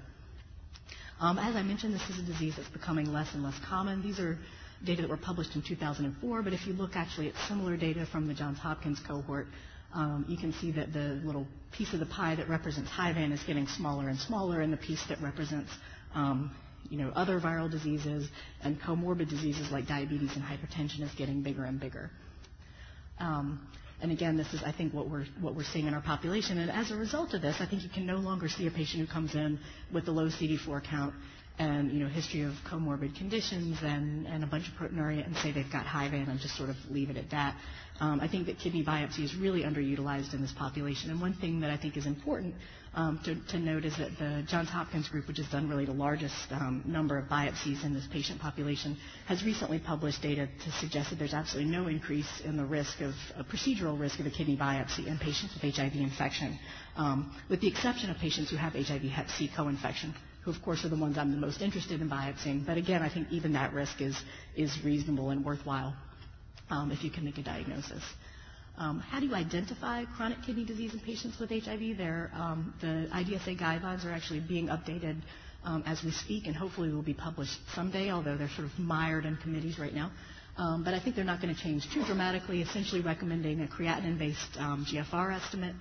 Um, 1.20 1.38
as 1.38 1.56
I 1.56 1.62
mentioned, 1.62 1.94
this 1.94 2.08
is 2.10 2.18
a 2.18 2.22
disease 2.22 2.54
that's 2.56 2.68
becoming 2.68 3.10
less 3.14 3.32
and 3.32 3.42
less 3.42 3.58
common. 3.66 4.02
These 4.02 4.20
are 4.20 4.38
data 4.84 5.02
that 5.02 5.10
were 5.10 5.16
published 5.16 5.56
in 5.56 5.62
2004, 5.62 6.42
but 6.42 6.52
if 6.52 6.66
you 6.66 6.74
look 6.74 6.96
actually 6.96 7.28
at 7.28 7.34
similar 7.48 7.78
data 7.78 8.06
from 8.12 8.28
the 8.28 8.34
Johns 8.34 8.58
Hopkins 8.58 9.00
cohort, 9.00 9.46
um, 9.94 10.24
you 10.28 10.36
can 10.36 10.52
see 10.52 10.70
that 10.72 10.92
the 10.92 11.20
little 11.24 11.46
piece 11.72 11.92
of 11.92 12.00
the 12.00 12.06
pie 12.06 12.34
that 12.34 12.48
represents 12.48 12.90
HIVAN 12.90 13.32
is 13.32 13.42
getting 13.44 13.66
smaller 13.66 14.08
and 14.08 14.18
smaller, 14.18 14.60
and 14.60 14.72
the 14.72 14.76
piece 14.76 15.02
that 15.08 15.20
represents 15.20 15.70
um, 16.14 16.50
you 16.90 16.98
know, 16.98 17.10
other 17.14 17.40
viral 17.40 17.70
diseases 17.70 18.28
and 18.62 18.80
comorbid 18.80 19.28
diseases 19.28 19.70
like 19.70 19.86
diabetes 19.86 20.30
and 20.34 20.42
hypertension 20.44 21.02
is 21.02 21.10
getting 21.16 21.42
bigger 21.42 21.64
and 21.64 21.78
bigger. 21.80 22.10
Um, 23.18 23.66
and 24.00 24.12
again, 24.12 24.36
this 24.36 24.52
is, 24.54 24.62
I 24.64 24.72
think, 24.72 24.94
what 24.94 25.10
we're, 25.10 25.26
what 25.40 25.56
we're 25.56 25.64
seeing 25.64 25.86
in 25.86 25.94
our 25.94 26.00
population. 26.00 26.58
And 26.58 26.70
as 26.70 26.90
a 26.92 26.96
result 26.96 27.34
of 27.34 27.42
this, 27.42 27.56
I 27.60 27.66
think 27.66 27.82
you 27.82 27.88
can 27.88 28.06
no 28.06 28.16
longer 28.16 28.48
see 28.48 28.66
a 28.66 28.70
patient 28.70 29.06
who 29.06 29.12
comes 29.12 29.34
in 29.34 29.58
with 29.92 30.06
a 30.08 30.12
low 30.12 30.28
CD4 30.28 30.84
count 30.84 31.14
and 31.58 31.90
you 31.92 31.98
know 32.00 32.08
history 32.08 32.42
of 32.42 32.52
comorbid 32.70 33.16
conditions 33.16 33.78
and, 33.82 34.26
and 34.26 34.44
a 34.44 34.46
bunch 34.46 34.68
of 34.68 34.74
proteinuria 34.74 35.24
and 35.26 35.36
say 35.36 35.50
they've 35.52 35.70
got 35.72 35.84
HIVAN 35.86 36.28
and 36.28 36.38
just 36.40 36.56
sort 36.56 36.70
of 36.70 36.76
leave 36.90 37.10
it 37.10 37.16
at 37.16 37.30
that. 37.30 37.56
Um, 38.00 38.20
I 38.20 38.28
think 38.28 38.46
that 38.46 38.58
kidney 38.60 38.84
biopsy 38.84 39.24
is 39.24 39.34
really 39.34 39.62
underutilized 39.62 40.32
in 40.32 40.40
this 40.40 40.52
population. 40.52 41.10
And 41.10 41.20
one 41.20 41.34
thing 41.34 41.60
that 41.60 41.70
I 41.70 41.76
think 41.76 41.96
is 41.96 42.06
important 42.06 42.54
um, 42.94 43.18
to, 43.24 43.34
to, 43.52 43.58
note 43.58 43.84
is 43.84 43.96
that 43.96 44.16
the 44.18 44.44
Johns 44.48 44.68
Hopkins 44.68 45.08
group, 45.08 45.26
which 45.26 45.38
has 45.38 45.48
done 45.48 45.68
really 45.68 45.84
the 45.84 45.92
largest 45.92 46.34
um, 46.52 46.82
number 46.86 47.18
of 47.18 47.26
biopsies 47.28 47.84
in 47.84 47.92
this 47.94 48.06
patient 48.12 48.40
population, 48.40 48.96
has 49.26 49.44
recently 49.44 49.80
published 49.80 50.22
data 50.22 50.48
to 50.64 50.70
suggest 50.72 51.10
that 51.10 51.18
there's 51.18 51.34
absolutely 51.34 51.70
no 51.72 51.88
increase 51.88 52.40
in 52.44 52.56
the 52.56 52.64
risk 52.64 53.00
of 53.00 53.14
procedural 53.50 53.98
risk 53.98 54.20
of 54.20 54.26
a 54.26 54.30
kidney 54.30 54.56
biopsy 54.56 55.06
in 55.08 55.18
patients 55.18 55.54
with 55.60 55.74
HIV 55.74 55.94
infection, 55.96 56.56
um, 56.96 57.34
with 57.50 57.60
the 57.60 57.68
exception 57.68 58.10
of 58.10 58.16
patients 58.18 58.50
who 58.50 58.56
have 58.56 58.74
HIV 58.74 59.02
Hep 59.02 59.28
C 59.30 59.50
co-infection 59.54 60.14
who 60.48 60.54
of 60.54 60.62
course 60.62 60.82
are 60.84 60.88
the 60.88 60.96
ones 60.96 61.18
I'm 61.18 61.30
the 61.30 61.36
most 61.36 61.60
interested 61.60 62.00
in 62.00 62.08
biopsying. 62.08 62.64
But 62.64 62.78
again, 62.78 63.02
I 63.02 63.10
think 63.10 63.28
even 63.30 63.52
that 63.52 63.74
risk 63.74 64.00
is, 64.00 64.18
is 64.56 64.72
reasonable 64.82 65.28
and 65.30 65.44
worthwhile 65.44 65.94
um, 66.70 66.90
if 66.90 67.04
you 67.04 67.10
can 67.10 67.24
make 67.24 67.36
a 67.36 67.42
diagnosis. 67.42 68.02
Um, 68.78 69.00
how 69.00 69.20
do 69.20 69.26
you 69.26 69.34
identify 69.34 70.04
chronic 70.16 70.38
kidney 70.46 70.64
disease 70.64 70.94
in 70.94 71.00
patients 71.00 71.38
with 71.38 71.50
HIV? 71.50 72.00
Um, 72.32 72.72
the 72.80 73.08
IDSA 73.12 73.58
guidelines 73.60 74.06
are 74.06 74.12
actually 74.12 74.40
being 74.40 74.68
updated 74.68 75.16
um, 75.64 75.82
as 75.84 76.02
we 76.02 76.12
speak, 76.12 76.46
and 76.46 76.56
hopefully 76.56 76.90
will 76.90 77.02
be 77.02 77.12
published 77.14 77.58
someday, 77.74 78.10
although 78.10 78.36
they're 78.38 78.48
sort 78.50 78.68
of 78.68 78.78
mired 78.78 79.26
in 79.26 79.36
committees 79.36 79.78
right 79.78 79.92
now. 79.94 80.10
Um, 80.56 80.82
but 80.82 80.94
I 80.94 81.00
think 81.00 81.14
they're 81.14 81.24
not 81.24 81.42
going 81.42 81.54
to 81.54 81.60
change 81.60 81.88
too 81.92 82.04
dramatically, 82.04 82.62
essentially 82.62 83.00
recommending 83.02 83.60
a 83.62 83.66
creatinine-based 83.66 84.56
um, 84.58 84.86
GFR 84.90 85.34
estimate. 85.36 85.74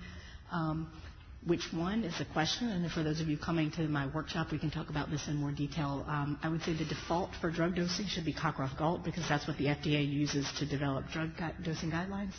Which 1.48 1.72
one 1.72 2.04
is 2.04 2.18
the 2.18 2.26
question, 2.26 2.68
and 2.68 2.92
for 2.92 3.02
those 3.02 3.20
of 3.22 3.28
you 3.28 3.38
coming 3.38 3.70
to 3.70 3.88
my 3.88 4.06
workshop, 4.08 4.48
we 4.52 4.58
can 4.58 4.70
talk 4.70 4.90
about 4.90 5.10
this 5.10 5.26
in 5.28 5.36
more 5.36 5.50
detail. 5.50 6.04
Um, 6.06 6.38
I 6.42 6.48
would 6.50 6.60
say 6.62 6.74
the 6.74 6.84
default 6.84 7.30
for 7.40 7.50
drug 7.50 7.74
dosing 7.74 8.04
should 8.06 8.26
be 8.26 8.34
Cockcroft-Gault 8.34 9.02
because 9.02 9.26
that's 9.30 9.48
what 9.48 9.56
the 9.56 9.64
FDA 9.64 10.06
uses 10.06 10.46
to 10.58 10.66
develop 10.66 11.06
drug 11.10 11.30
dosing 11.64 11.90
guidelines. 11.90 12.34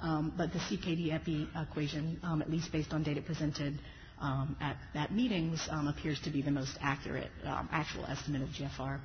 Um, 0.00 0.32
but 0.36 0.52
the 0.52 0.60
CKD-EPI 0.60 1.48
equation, 1.60 2.20
um, 2.22 2.40
at 2.40 2.50
least 2.52 2.70
based 2.70 2.92
on 2.92 3.02
data 3.02 3.20
presented 3.20 3.80
um, 4.20 4.56
at, 4.60 4.76
at, 4.94 5.12
meetings, 5.12 5.66
um, 5.68 5.88
appears 5.88 6.20
to 6.20 6.30
be 6.30 6.40
the 6.40 6.52
most 6.52 6.78
accurate 6.80 7.30
um, 7.44 7.68
actual 7.72 8.04
estimate 8.06 8.42
of 8.42 8.48
GFR. 8.50 9.00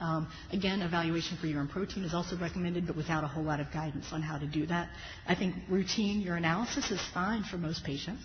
Um, 0.00 0.28
again, 0.50 0.80
evaluation 0.80 1.36
for 1.36 1.46
urine 1.46 1.68
protein 1.68 2.04
is 2.04 2.14
also 2.14 2.38
recommended, 2.38 2.86
but 2.86 2.96
without 2.96 3.22
a 3.22 3.26
whole 3.28 3.44
lot 3.44 3.60
of 3.60 3.70
guidance 3.70 4.06
on 4.12 4.22
how 4.22 4.38
to 4.38 4.46
do 4.46 4.64
that. 4.68 4.88
I 5.28 5.34
think 5.34 5.56
routine 5.68 6.24
urinalysis 6.24 6.90
is 6.90 7.00
fine 7.12 7.42
for 7.44 7.58
most 7.58 7.84
patients. 7.84 8.22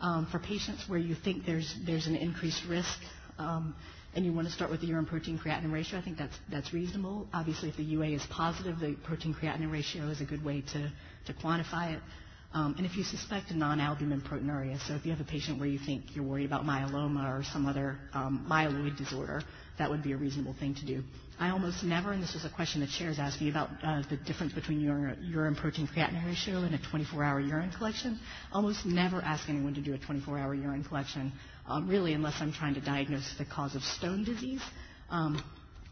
Um, 0.00 0.26
for 0.32 0.38
patients 0.38 0.84
where 0.88 0.98
you 0.98 1.14
think 1.14 1.44
there's, 1.44 1.74
there's 1.84 2.06
an 2.06 2.16
increased 2.16 2.62
risk 2.68 2.98
um, 3.38 3.74
and 4.14 4.24
you 4.24 4.32
want 4.32 4.48
to 4.48 4.52
start 4.52 4.70
with 4.70 4.80
the 4.80 4.86
urine 4.86 5.06
protein 5.06 5.38
creatinine 5.38 5.72
ratio, 5.72 5.98
I 5.98 6.02
think 6.02 6.16
that's, 6.18 6.36
that's 6.50 6.72
reasonable. 6.72 7.28
Obviously, 7.32 7.68
if 7.68 7.76
the 7.76 7.84
UA 7.84 8.06
is 8.06 8.22
positive, 8.30 8.80
the 8.80 8.96
protein 9.04 9.34
creatinine 9.34 9.70
ratio 9.70 10.08
is 10.08 10.20
a 10.20 10.24
good 10.24 10.44
way 10.44 10.62
to, 10.72 10.92
to 11.26 11.32
quantify 11.34 11.94
it. 11.94 12.00
Um, 12.52 12.74
and 12.78 12.84
if 12.86 12.96
you 12.96 13.04
suspect 13.04 13.50
a 13.52 13.56
non-albumin 13.56 14.22
proteinuria, 14.22 14.80
so 14.88 14.94
if 14.94 15.04
you 15.04 15.12
have 15.12 15.20
a 15.20 15.24
patient 15.30 15.60
where 15.60 15.68
you 15.68 15.78
think 15.78 16.16
you're 16.16 16.24
worried 16.24 16.46
about 16.46 16.64
myeloma 16.64 17.38
or 17.38 17.44
some 17.44 17.66
other 17.66 17.96
um, 18.12 18.44
myeloid 18.50 18.96
disorder, 18.96 19.42
that 19.78 19.88
would 19.88 20.02
be 20.02 20.12
a 20.12 20.16
reasonable 20.16 20.54
thing 20.58 20.74
to 20.74 20.84
do. 20.84 21.04
I 21.40 21.48
almost 21.50 21.82
never, 21.82 22.12
and 22.12 22.22
this 22.22 22.34
was 22.34 22.44
a 22.44 22.50
question 22.50 22.82
the 22.82 22.86
chairs 22.86 23.18
asked 23.18 23.40
me 23.40 23.48
about 23.48 23.70
uh, 23.82 24.02
the 24.10 24.18
difference 24.18 24.52
between 24.52 24.78
urine, 24.78 25.16
urine 25.26 25.54
protein 25.56 25.88
creatinine 25.88 26.26
ratio 26.26 26.58
and 26.58 26.74
a 26.74 26.78
24-hour 26.78 27.40
urine 27.40 27.72
collection. 27.72 28.20
Almost 28.52 28.84
never 28.84 29.22
ask 29.22 29.48
anyone 29.48 29.72
to 29.72 29.80
do 29.80 29.94
a 29.94 29.98
24-hour 29.98 30.54
urine 30.54 30.84
collection, 30.84 31.32
um, 31.66 31.88
really, 31.88 32.12
unless 32.12 32.34
I'm 32.40 32.52
trying 32.52 32.74
to 32.74 32.82
diagnose 32.82 33.26
the 33.38 33.46
cause 33.46 33.74
of 33.74 33.82
stone 33.82 34.22
disease. 34.22 34.60
Um, 35.08 35.42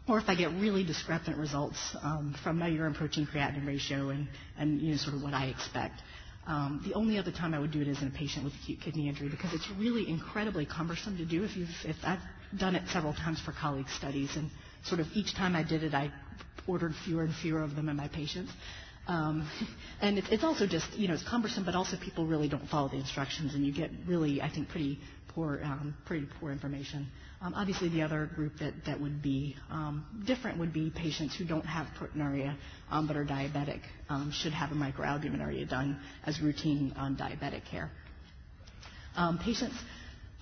or 0.07 0.19
if 0.19 0.25
I 0.29 0.35
get 0.35 0.51
really 0.51 0.83
discrepant 0.85 1.35
results 1.37 1.79
um, 2.03 2.35
from 2.43 2.59
my 2.59 2.67
urine 2.67 2.93
protein 2.93 3.25
creatinine 3.25 3.65
ratio 3.65 4.09
and, 4.09 4.27
and 4.55 4.79
you 4.79 4.91
know, 4.91 4.97
sort 4.97 5.15
of 5.15 5.23
what 5.23 5.33
I 5.33 5.45
expect. 5.47 5.99
Um, 6.45 6.81
the 6.87 6.93
only 6.93 7.17
other 7.17 7.31
time 7.31 7.55
I 7.55 7.59
would 7.59 7.71
do 7.71 7.81
it 7.81 7.87
is 7.87 7.99
in 8.03 8.07
a 8.07 8.11
patient 8.11 8.45
with 8.45 8.53
acute 8.61 8.81
kidney 8.81 9.09
injury 9.09 9.29
because 9.29 9.51
it's 9.53 9.67
really 9.79 10.07
incredibly 10.07 10.67
cumbersome 10.67 11.17
to 11.17 11.25
do. 11.25 11.43
If, 11.43 11.57
you've, 11.57 11.69
if 11.85 11.95
I've 12.03 12.19
done 12.55 12.75
it 12.75 12.83
several 12.93 13.13
times 13.13 13.41
for 13.41 13.51
colleague 13.51 13.89
studies, 13.97 14.35
and 14.35 14.49
sort 14.85 14.99
of 15.01 15.07
each 15.13 15.35
time 15.35 15.55
I 15.55 15.63
did 15.63 15.83
it, 15.83 15.93
I 15.93 16.11
ordered 16.67 16.93
fewer 17.05 17.23
and 17.23 17.33
fewer 17.35 17.61
of 17.61 17.75
them 17.75 17.89
in 17.89 17.95
my 17.95 18.07
patients. 18.07 18.51
Um, 19.07 19.49
and 20.01 20.17
it, 20.17 20.25
it's 20.31 20.43
also 20.43 20.67
just, 20.67 20.93
you 20.97 21.07
know, 21.07 21.13
it's 21.15 21.27
cumbersome, 21.27 21.65
but 21.65 21.75
also 21.75 21.97
people 21.97 22.25
really 22.25 22.47
don't 22.47 22.67
follow 22.69 22.87
the 22.89 22.97
instructions, 22.97 23.55
and 23.55 23.65
you 23.65 23.73
get 23.73 23.91
really, 24.07 24.41
I 24.41 24.49
think, 24.49 24.69
pretty 24.69 24.99
poor, 25.29 25.59
um, 25.63 25.95
pretty 26.05 26.27
poor 26.39 26.51
information. 26.51 27.07
Um, 27.41 27.53
obviously, 27.55 27.87
the 27.89 28.01
other 28.01 28.29
group 28.35 28.57
that, 28.59 28.73
that 28.85 28.99
would 28.99 29.21
be 29.21 29.55
um, 29.71 30.05
different 30.25 30.59
would 30.59 30.73
be 30.73 30.89
patients 30.89 31.35
who 31.35 31.45
don't 31.45 31.65
have 31.65 31.87
proteinuria 31.97 32.55
um, 32.91 33.07
but 33.07 33.15
are 33.15 33.23
diabetic, 33.25 33.79
um, 34.09 34.31
should 34.31 34.51
have 34.51 34.71
a 34.71 34.75
microalbuminuria 34.75 35.67
done 35.69 35.99
as 36.25 36.41
routine 36.41 36.93
diabetic 37.17 37.63
care. 37.65 37.89
patients 39.41 39.75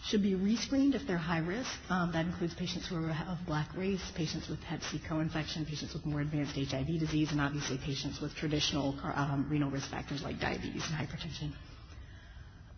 should 0.10 0.24
be 0.24 0.34
rescreened 0.34 0.96
if 0.96 1.06
they're 1.06 1.18
high 1.18 1.40
risk. 1.40 1.70
Um, 1.90 2.12
that 2.14 2.26
includes 2.26 2.54
patients 2.54 2.88
who 2.88 2.96
are 2.96 3.10
of 3.10 3.38
black 3.46 3.68
race, 3.76 4.02
patients 4.16 4.48
with 4.48 4.60
Hep 4.64 4.82
C 4.84 5.02
co-infection, 5.08 5.66
patients 5.66 5.94
with 5.94 6.06
more 6.06 6.22
advanced 6.22 6.56
HIV 6.56 7.00
disease, 7.00 7.32
and 7.32 7.42
obviously 7.42 7.78
patients 7.78 8.22
with 8.22 8.34
traditional 8.36 8.98
um, 9.04 9.48
renal 9.50 9.70
risk 9.70 9.90
factors 9.90 10.24
like 10.24 10.40
diabetes 10.40 10.84
and 10.90 10.96
hypertension. 10.96 11.52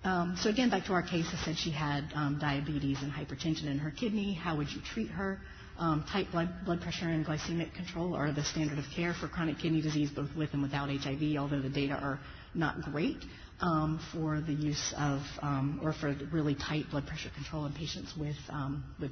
Um, 0.03 0.37
so 0.41 0.49
again, 0.49 0.69
back 0.69 0.85
to 0.85 0.93
our 0.93 1.03
case, 1.03 1.27
I 1.33 1.45
said 1.45 1.57
she 1.57 1.71
had 1.71 2.05
um, 2.15 2.39
diabetes 2.39 2.97
and 3.01 3.11
hypertension 3.11 3.67
in 3.67 3.77
her 3.79 3.91
kidney. 3.91 4.33
How 4.33 4.57
would 4.57 4.71
you 4.71 4.81
treat 4.81 5.09
her? 5.09 5.39
Um, 5.77 6.03
tight 6.11 6.29
blood, 6.31 6.49
blood 6.65 6.81
pressure 6.81 7.07
and 7.07 7.25
glycemic 7.25 7.73
control 7.73 8.13
are 8.13 8.33
the 8.33 8.43
standard 8.43 8.79
of 8.79 8.85
care 8.93 9.13
for 9.13 9.27
chronic 9.29 9.59
kidney 9.59 9.81
disease, 9.81 10.09
both 10.09 10.29
with 10.35 10.51
and 10.53 10.61
without 10.61 10.89
HIV, 10.89 11.37
although 11.37 11.61
the 11.61 11.69
data 11.69 11.93
are 11.93 12.19
not 12.53 12.81
great 12.81 13.17
um, 13.61 13.99
for 14.13 14.41
the 14.41 14.53
use 14.53 14.93
of, 14.97 15.21
um, 15.41 15.79
or 15.83 15.93
for 15.93 16.15
really 16.31 16.55
tight 16.55 16.85
blood 16.91 17.05
pressure 17.07 17.29
control 17.35 17.65
in 17.65 17.73
patients 17.73 18.13
with, 18.17 18.37
um, 18.49 18.83
with, 18.99 19.11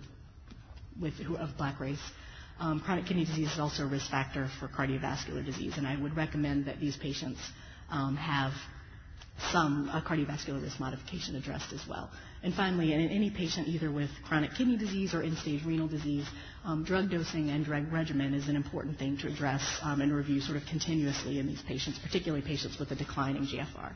with 1.01 1.13
of 1.39 1.49
black 1.57 1.79
race. 1.79 1.99
Um, 2.60 2.79
chronic 2.79 3.05
kidney 3.05 3.25
disease 3.25 3.51
is 3.51 3.60
also 3.60 3.83
a 3.83 3.88
risk 3.88 4.10
factor 4.10 4.49
for 4.60 4.67
cardiovascular 4.67 5.45
disease, 5.45 5.73
and 5.77 5.86
I 5.86 5.95
would 6.01 6.15
recommend 6.15 6.65
that 6.65 6.79
these 6.79 6.97
patients 6.97 7.39
um, 7.89 8.15
have 8.15 8.51
some 9.51 9.89
cardiovascular 10.07 10.62
risk 10.62 10.79
modification 10.79 11.36
addressed 11.36 11.71
as 11.71 11.81
well. 11.88 12.10
And 12.43 12.53
finally, 12.53 12.93
in 12.93 13.01
any 13.10 13.29
patient 13.29 13.67
either 13.67 13.91
with 13.91 14.10
chronic 14.27 14.51
kidney 14.57 14.77
disease 14.77 15.13
or 15.13 15.21
end-stage 15.21 15.63
renal 15.65 15.88
disease, 15.88 16.25
um, 16.65 16.83
drug 16.83 17.12
dosing 17.12 17.49
and 17.49 17.63
drug 17.63 17.91
regimen 17.91 18.33
is 18.33 18.47
an 18.47 18.55
important 18.55 18.97
thing 18.97 19.17
to 19.17 19.27
address 19.27 19.62
um, 19.83 20.01
and 20.01 20.13
review 20.15 20.41
sort 20.41 20.57
of 20.57 20.63
continuously 20.65 21.38
in 21.39 21.47
these 21.47 21.62
patients, 21.67 21.99
particularly 21.99 22.43
patients 22.43 22.79
with 22.79 22.89
a 22.91 22.95
declining 22.95 23.43
GFR. 23.43 23.93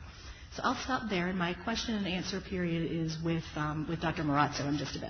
So 0.54 0.60
I'll 0.64 0.76
stop 0.84 1.08
there, 1.08 1.28
and 1.28 1.38
my 1.38 1.54
question 1.54 1.94
and 1.94 2.06
answer 2.06 2.38
period 2.40 2.90
is 2.92 3.16
with, 3.24 3.44
um, 3.56 3.86
with 3.88 4.00
Dr. 4.02 4.22
Marrazzo 4.22 4.68
in 4.68 4.76
just 4.76 4.96
a 4.96 4.98
bit. 4.98 5.00